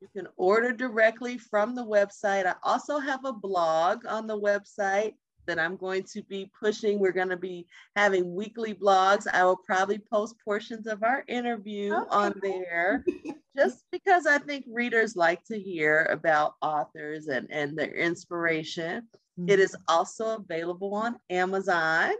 [0.00, 2.46] You can order directly from the website.
[2.46, 5.14] I also have a blog on the website
[5.48, 6.98] that I'm going to be pushing.
[6.98, 9.26] We're going to be having weekly blogs.
[9.32, 12.08] I will probably post portions of our interview okay.
[12.10, 13.04] on there
[13.56, 19.08] just because I think readers like to hear about authors and, and their inspiration.
[19.38, 19.48] Mm-hmm.
[19.48, 22.12] It is also available on Amazon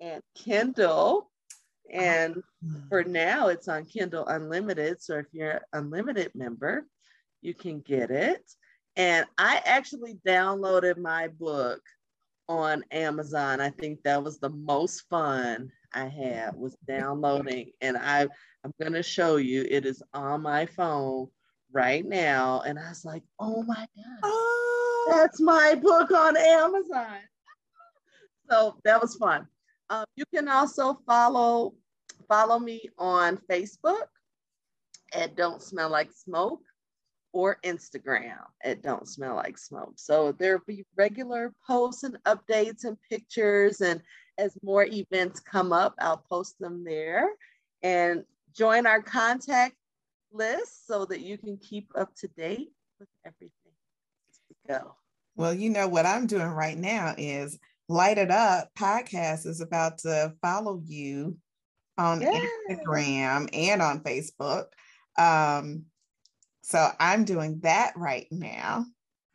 [0.00, 1.30] and Kindle.
[1.90, 2.42] And
[2.88, 5.00] for now, it's on Kindle Unlimited.
[5.00, 6.84] So if you're an Unlimited member,
[7.42, 8.42] you can get it.
[8.96, 11.80] And I actually downloaded my book
[12.48, 13.60] on Amazon.
[13.60, 17.72] I think that was the most fun I had was downloading.
[17.80, 18.22] And I
[18.64, 19.66] I'm gonna show you.
[19.68, 21.28] It is on my phone
[21.72, 22.62] right now.
[22.62, 25.06] And I was like, oh my God, oh.
[25.10, 27.18] that's my book on Amazon.
[28.50, 29.46] so that was fun.
[29.90, 31.74] Um, you can also follow
[32.28, 34.06] follow me on Facebook
[35.12, 36.60] at Don't Smell Like Smoke
[37.36, 39.92] or Instagram at Don't Smell Like Smoke.
[39.96, 43.82] So there'll be regular posts and updates and pictures.
[43.82, 44.00] And
[44.38, 47.28] as more events come up, I'll post them there.
[47.82, 48.24] And
[48.54, 49.74] join our contact
[50.32, 53.52] list so that you can keep up to date with everything.
[54.66, 54.94] Go.
[55.36, 57.58] Well, you know what I'm doing right now is
[57.90, 61.36] Light It Up podcast is about to follow you
[61.98, 62.40] on yeah.
[62.70, 64.68] Instagram and on Facebook.
[65.18, 65.84] Um,
[66.66, 68.86] so I'm doing that right now.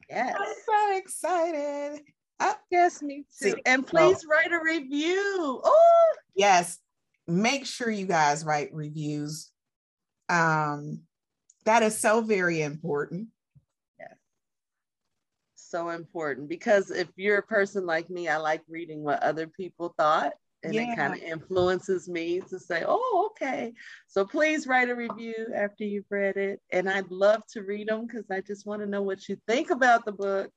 [0.10, 0.36] Yes.
[0.38, 2.02] I'm so excited.
[2.42, 3.52] Oh, yes, me too.
[3.52, 5.62] See, and please write a review.
[5.64, 6.78] Oh, yes.
[7.30, 9.50] Make sure you guys write reviews.
[10.28, 11.04] Um,
[11.64, 13.30] that is so very important.
[13.98, 14.18] Yes.
[15.56, 19.96] So important because if you're a person like me, I like reading what other people
[19.98, 20.34] thought
[20.64, 20.92] and yeah.
[20.92, 23.74] it kind of influences me to say, oh, okay.
[24.08, 26.62] So please write a review after you've read it.
[26.72, 29.72] And I'd love to read them because I just want to know what you think
[29.72, 30.52] about the book.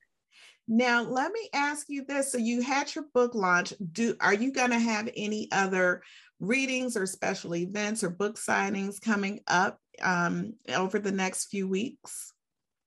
[0.67, 2.33] Now, let me ask you this.
[2.33, 3.75] So you had your book launch.
[3.93, 6.03] Do are you going to have any other
[6.41, 12.33] readings or special events or book signings coming up um, over the next few weeks?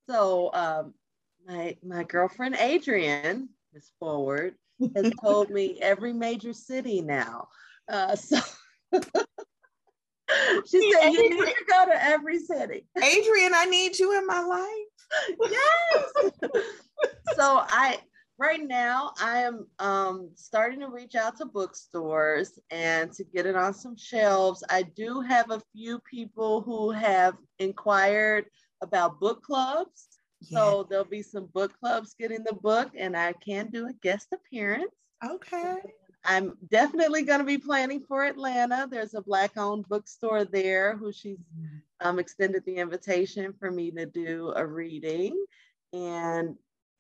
[0.10, 0.94] So um,
[1.48, 4.56] my my girlfriend Adrian is forward
[4.96, 7.48] has told me every major city now.
[7.90, 8.38] Uh, so
[10.68, 12.86] she said you need to go to every city.
[12.98, 15.40] Adrian, I need you in my life.
[15.52, 16.32] yes.
[17.36, 18.00] so I
[18.38, 23.56] right now I am um, starting to reach out to bookstores and to get it
[23.56, 24.64] on some shelves.
[24.70, 28.46] I do have a few people who have inquired
[28.82, 30.07] about book clubs.
[30.42, 30.60] Yeah.
[30.60, 34.28] So there'll be some book clubs getting the book, and I can do a guest
[34.34, 34.94] appearance.
[35.26, 35.78] Okay.
[36.26, 38.88] I'm definitely going to be planning for Atlanta.
[38.90, 42.08] There's a Black owned bookstore there who she's mm-hmm.
[42.08, 45.46] um, extended the invitation for me to do a reading
[45.94, 46.56] and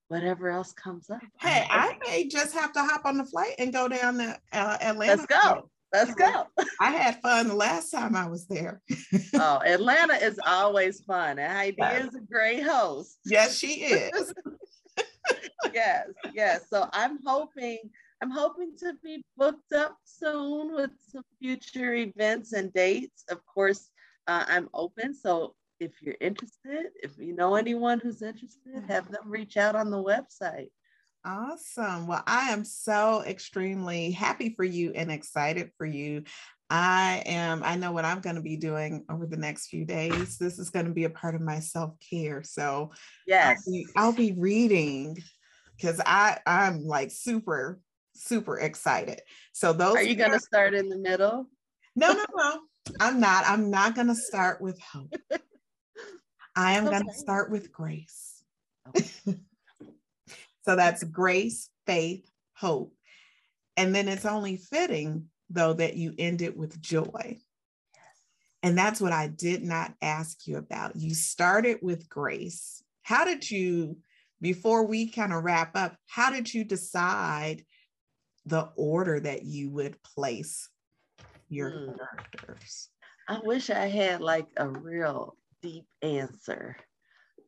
[0.08, 1.22] whatever else comes up.
[1.42, 4.78] Hey, I may just have to hop on the flight and go down to uh,
[4.82, 5.18] Atlanta.
[5.18, 5.70] Let's go.
[5.94, 6.48] Let's go.
[6.82, 8.82] I had fun the last time I was there.
[9.36, 11.40] oh, Atlanta is always fun.
[11.40, 13.18] And Heidi is a great host.
[13.26, 14.34] Yes, she is.
[15.74, 16.66] yes, yes.
[16.70, 17.80] So I'm hoping,
[18.22, 23.24] I'm hoping to be booked up soon with some future events and dates.
[23.30, 23.90] Of course,
[24.28, 25.14] uh, I'm open.
[25.14, 29.90] So if you're interested, if you know anyone who's interested, have them reach out on
[29.90, 30.70] the website.
[31.28, 32.08] Awesome.
[32.08, 36.24] Well, I am so extremely happy for you and excited for you.
[36.70, 40.38] I am, I know what I'm going to be doing over the next few days.
[40.38, 42.44] This is going to be a part of my self care.
[42.44, 42.92] So,
[43.26, 45.18] yes, I'll be, I'll be reading
[45.76, 47.82] because I, I'm like super,
[48.16, 49.22] super excited.
[49.52, 51.50] So, those are you going to start in the middle?
[51.94, 52.60] No, no, no.
[53.02, 53.44] I'm not.
[53.46, 55.14] I'm not going to start with hope.
[56.56, 57.00] I am okay.
[57.00, 58.44] going to start with grace.
[58.88, 59.36] Okay.
[60.68, 62.94] So that's grace, faith, hope.
[63.78, 67.38] And then it's only fitting, though, that you end it with joy.
[68.64, 70.98] And that's what I did not ask you about.
[70.98, 72.84] You started with grace.
[73.04, 73.98] How did you,
[74.42, 77.64] before we kind of wrap up, how did you decide
[78.46, 80.68] the order that you would place
[81.48, 81.98] your mm.
[81.98, 82.90] characters?
[83.30, 86.76] I wish I had like a real deep answer,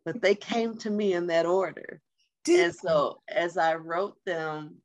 [0.05, 1.99] but they came to me in that order.
[2.45, 4.77] Did and so as I wrote them,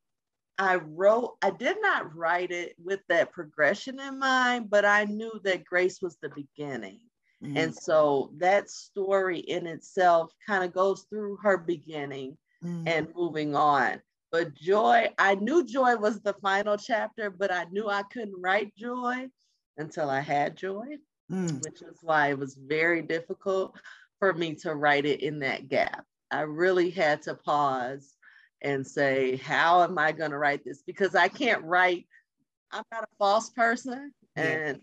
[0.59, 5.41] I wrote, I did not write it with that progression in mind, but I knew
[5.45, 7.01] that grace was the beginning.
[7.43, 7.57] Mm-hmm.
[7.57, 12.87] And so that story in itself kind of goes through her beginning mm-hmm.
[12.87, 14.01] and moving on.
[14.31, 18.75] But joy, I knew joy was the final chapter, but I knew I couldn't write
[18.77, 19.29] joy
[19.77, 20.87] until I had joy,
[21.31, 21.63] mm.
[21.65, 23.77] which is why it was very difficult
[24.19, 26.05] for me to write it in that gap.
[26.31, 28.15] I really had to pause
[28.63, 30.83] and say, how am I going to write this?
[30.83, 32.07] Because I can't write,
[32.73, 34.13] I'm not a false person.
[34.37, 34.43] Yeah.
[34.43, 34.81] And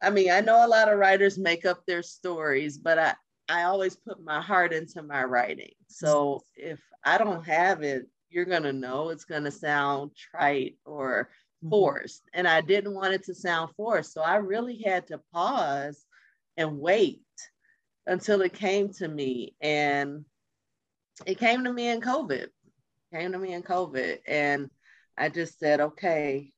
[0.00, 3.14] I mean, I know a lot of writers make up their stories, but I,
[3.48, 5.72] I always put my heart into my writing.
[5.88, 10.76] So if I don't have it, you're going to know it's going to sound trite
[10.84, 11.30] or
[11.64, 11.70] mm-hmm.
[11.70, 12.22] forced.
[12.34, 14.12] And I didn't want it to sound forced.
[14.12, 16.04] So I really had to pause
[16.56, 17.22] and wait
[18.06, 19.54] until it came to me.
[19.60, 20.24] And
[21.26, 22.48] it came to me in COVID
[23.12, 24.18] came to me in COVID.
[24.26, 24.70] And
[25.16, 26.52] I just said, okay,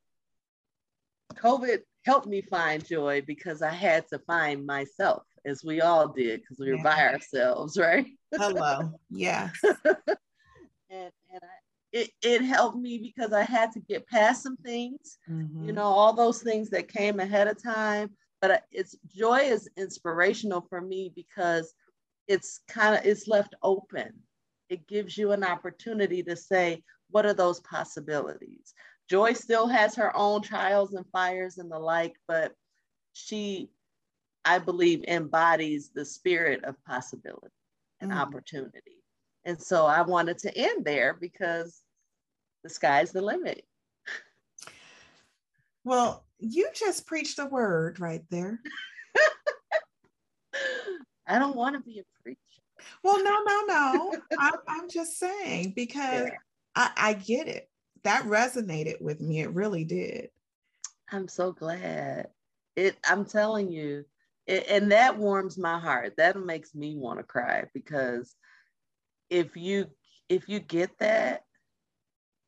[1.34, 6.40] COVID helped me find joy because I had to find myself, as we all did,
[6.40, 6.82] because we were yeah.
[6.82, 8.06] by ourselves, right?
[8.34, 8.92] Hello.
[9.10, 9.50] Yeah.
[9.64, 11.56] and and I,
[11.92, 15.64] it, it helped me because I had to get past some things, mm-hmm.
[15.64, 18.10] you know, all those things that came ahead of time.
[18.40, 21.74] But it's joy is inspirational for me because
[22.26, 24.12] it's kind of it's left open
[24.70, 28.72] it gives you an opportunity to say, what are those possibilities?
[29.08, 32.54] Joy still has her own trials and fires and the like, but
[33.12, 33.68] she,
[34.44, 37.52] I believe, embodies the spirit of possibility
[38.00, 38.16] and mm.
[38.16, 39.02] opportunity.
[39.44, 41.82] And so I wanted to end there because
[42.62, 43.64] the sky's the limit.
[45.82, 48.60] Well, you just preached a word right there.
[51.26, 52.38] I don't want to be a preacher.
[53.02, 54.14] Well, no, no, no.
[54.38, 56.36] I'm, I'm just saying because yeah.
[56.74, 57.68] I, I get it.
[58.04, 59.40] That resonated with me.
[59.40, 60.30] It really did.
[61.10, 62.28] I'm so glad.
[62.76, 62.96] It.
[63.04, 64.04] I'm telling you,
[64.46, 66.14] it, and that warms my heart.
[66.16, 68.34] That makes me want to cry because
[69.28, 69.86] if you
[70.28, 71.42] if you get that,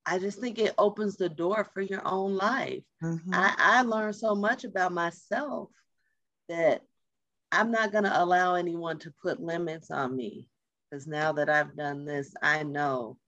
[0.07, 2.83] I just think it opens the door for your own life.
[3.03, 3.35] Mm-hmm.
[3.35, 5.71] I, I learned so much about myself
[6.49, 6.83] that
[7.53, 10.49] I'm not going to allow anyone to put limits on me
[10.91, 13.19] because now that I've done this, I know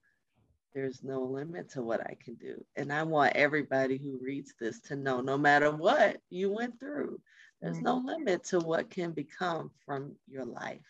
[0.73, 2.63] there's no limit to what I can do.
[2.75, 7.21] And I want everybody who reads this to know no matter what you went through,
[7.61, 8.07] there's no mm-hmm.
[8.07, 10.85] limit to what can become from your life.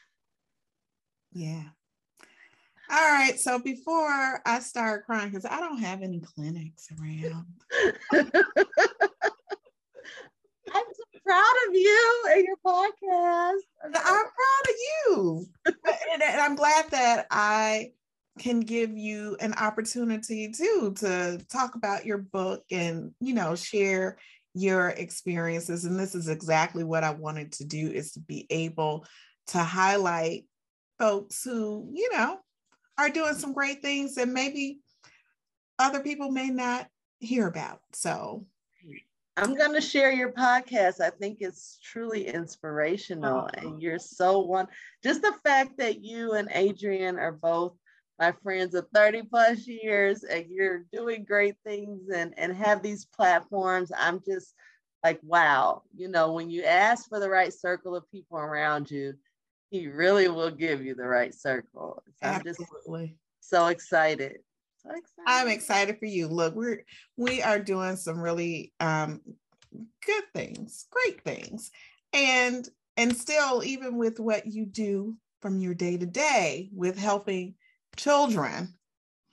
[1.33, 1.63] Yeah.
[2.89, 3.39] All right.
[3.39, 7.45] So before I start crying, because I don't have any Kleenex around.
[10.73, 10.83] I'm
[11.26, 13.59] proud of you and your podcast.
[13.84, 15.45] I'm proud of you.
[15.65, 17.91] and, and I'm glad that I
[18.39, 24.17] can give you an opportunity too to talk about your book and you know share
[24.54, 29.05] your experiences and this is exactly what i wanted to do is to be able
[29.47, 30.43] to highlight
[31.00, 32.37] folks who you know
[32.97, 34.79] are doing some great things and maybe
[35.79, 36.87] other people may not
[37.20, 38.45] hear about so
[39.37, 41.01] I'm going to share your podcast.
[41.01, 43.49] I think it's truly inspirational.
[43.49, 43.59] Oh.
[43.59, 44.67] And you're so one,
[45.03, 47.74] just the fact that you and Adrian are both
[48.17, 53.05] my friends of 30 plus years and you're doing great things and, and have these
[53.05, 53.91] platforms.
[53.97, 54.53] I'm just
[55.03, 59.16] like, wow, you know, when you ask for the right circle of people around you,
[59.70, 62.01] he really will give you the right circle.
[62.24, 62.62] So I'm just
[63.41, 64.37] so excited
[65.28, 66.28] I'm excited for you.
[66.28, 66.83] Look, we're
[67.17, 69.21] we are doing some really um,
[70.05, 71.71] good things, great things,
[72.13, 72.67] and
[72.97, 77.55] and still, even with what you do from your day to day with helping
[77.95, 78.74] children,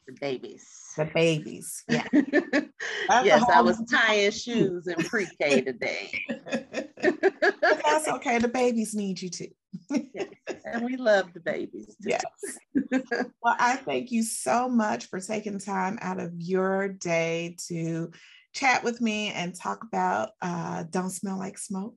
[0.07, 0.67] the babies,
[0.97, 2.07] the babies, yeah.
[2.13, 6.11] yes, I was tying shoes in pre-K today.
[7.63, 8.39] that's okay.
[8.39, 9.49] The babies need you too.
[10.65, 10.75] yes.
[10.75, 11.97] And we love the babies.
[12.03, 12.11] Too.
[12.73, 13.03] Yes.
[13.43, 18.11] well, I thank you so much for taking time out of your day to
[18.53, 21.97] chat with me and talk about uh, Don't Smell Like Smoke.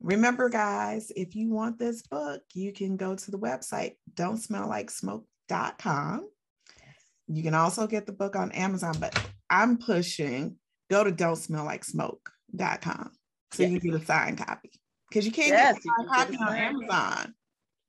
[0.00, 4.68] Remember, guys, if you want this book, you can go to the website, don't smell
[4.68, 6.28] like smoke.com.
[7.26, 9.18] You can also get the book on Amazon, but
[9.50, 10.56] I'm pushing
[10.90, 13.10] go to don't smell like smoke.com
[13.52, 13.72] so yes.
[13.72, 14.70] you can get a signed copy
[15.08, 17.34] because you can't yes, get a signed copy on Amazon.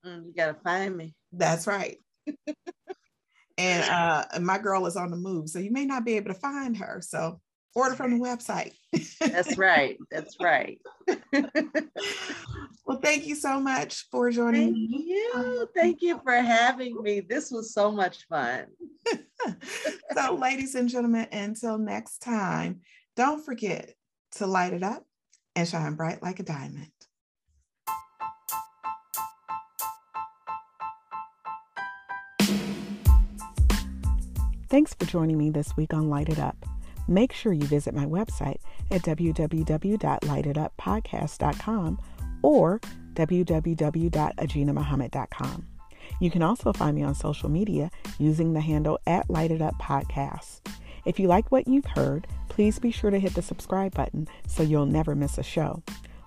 [0.06, 1.14] Mm, you gotta find me.
[1.32, 1.98] That's right.
[3.58, 6.40] and uh my girl is on the move, so you may not be able to
[6.40, 7.02] find her.
[7.02, 7.40] So
[7.76, 8.74] order from the website.
[9.20, 9.98] That's right.
[10.12, 10.80] That's right.
[12.86, 15.06] well, thank you so much for joining thank me.
[15.08, 15.68] You.
[15.76, 17.22] Thank you for having me.
[17.22, 18.66] This was so much fun.
[20.14, 22.82] so, ladies and gentlemen, until next time,
[23.16, 23.94] don't forget
[24.32, 25.06] to light it up
[25.56, 26.92] and shine bright like a diamond.
[34.70, 36.64] Thanks for joining me this week on Light It Up.
[37.08, 38.60] Make sure you visit my website
[38.91, 42.00] at www.lightituppodcast.com
[42.44, 42.80] or
[43.16, 45.68] www.ajinamuhammad.com.
[46.20, 47.90] You can also find me on social media
[48.20, 50.62] using the handle at Light It Up Podcasts.
[51.04, 54.62] If you like what you've heard, please be sure to hit the subscribe button so
[54.62, 55.82] you'll never miss a show.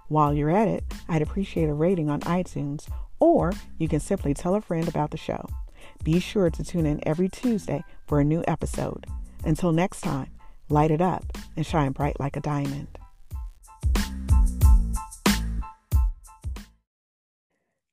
[0.09, 2.89] While you're at it, I'd appreciate a rating on iTunes,
[3.21, 5.47] or you can simply tell a friend about the show.
[6.03, 9.07] Be sure to tune in every Tuesday for a new episode.
[9.45, 10.31] Until next time,
[10.69, 11.25] light it up
[11.57, 12.89] and shine bright like a diamond.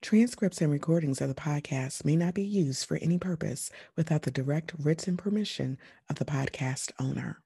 [0.02, 4.32] Transcripts and recordings of the podcast may not be used for any purpose without the
[4.32, 5.78] direct written permission
[6.10, 7.44] of the podcast owner.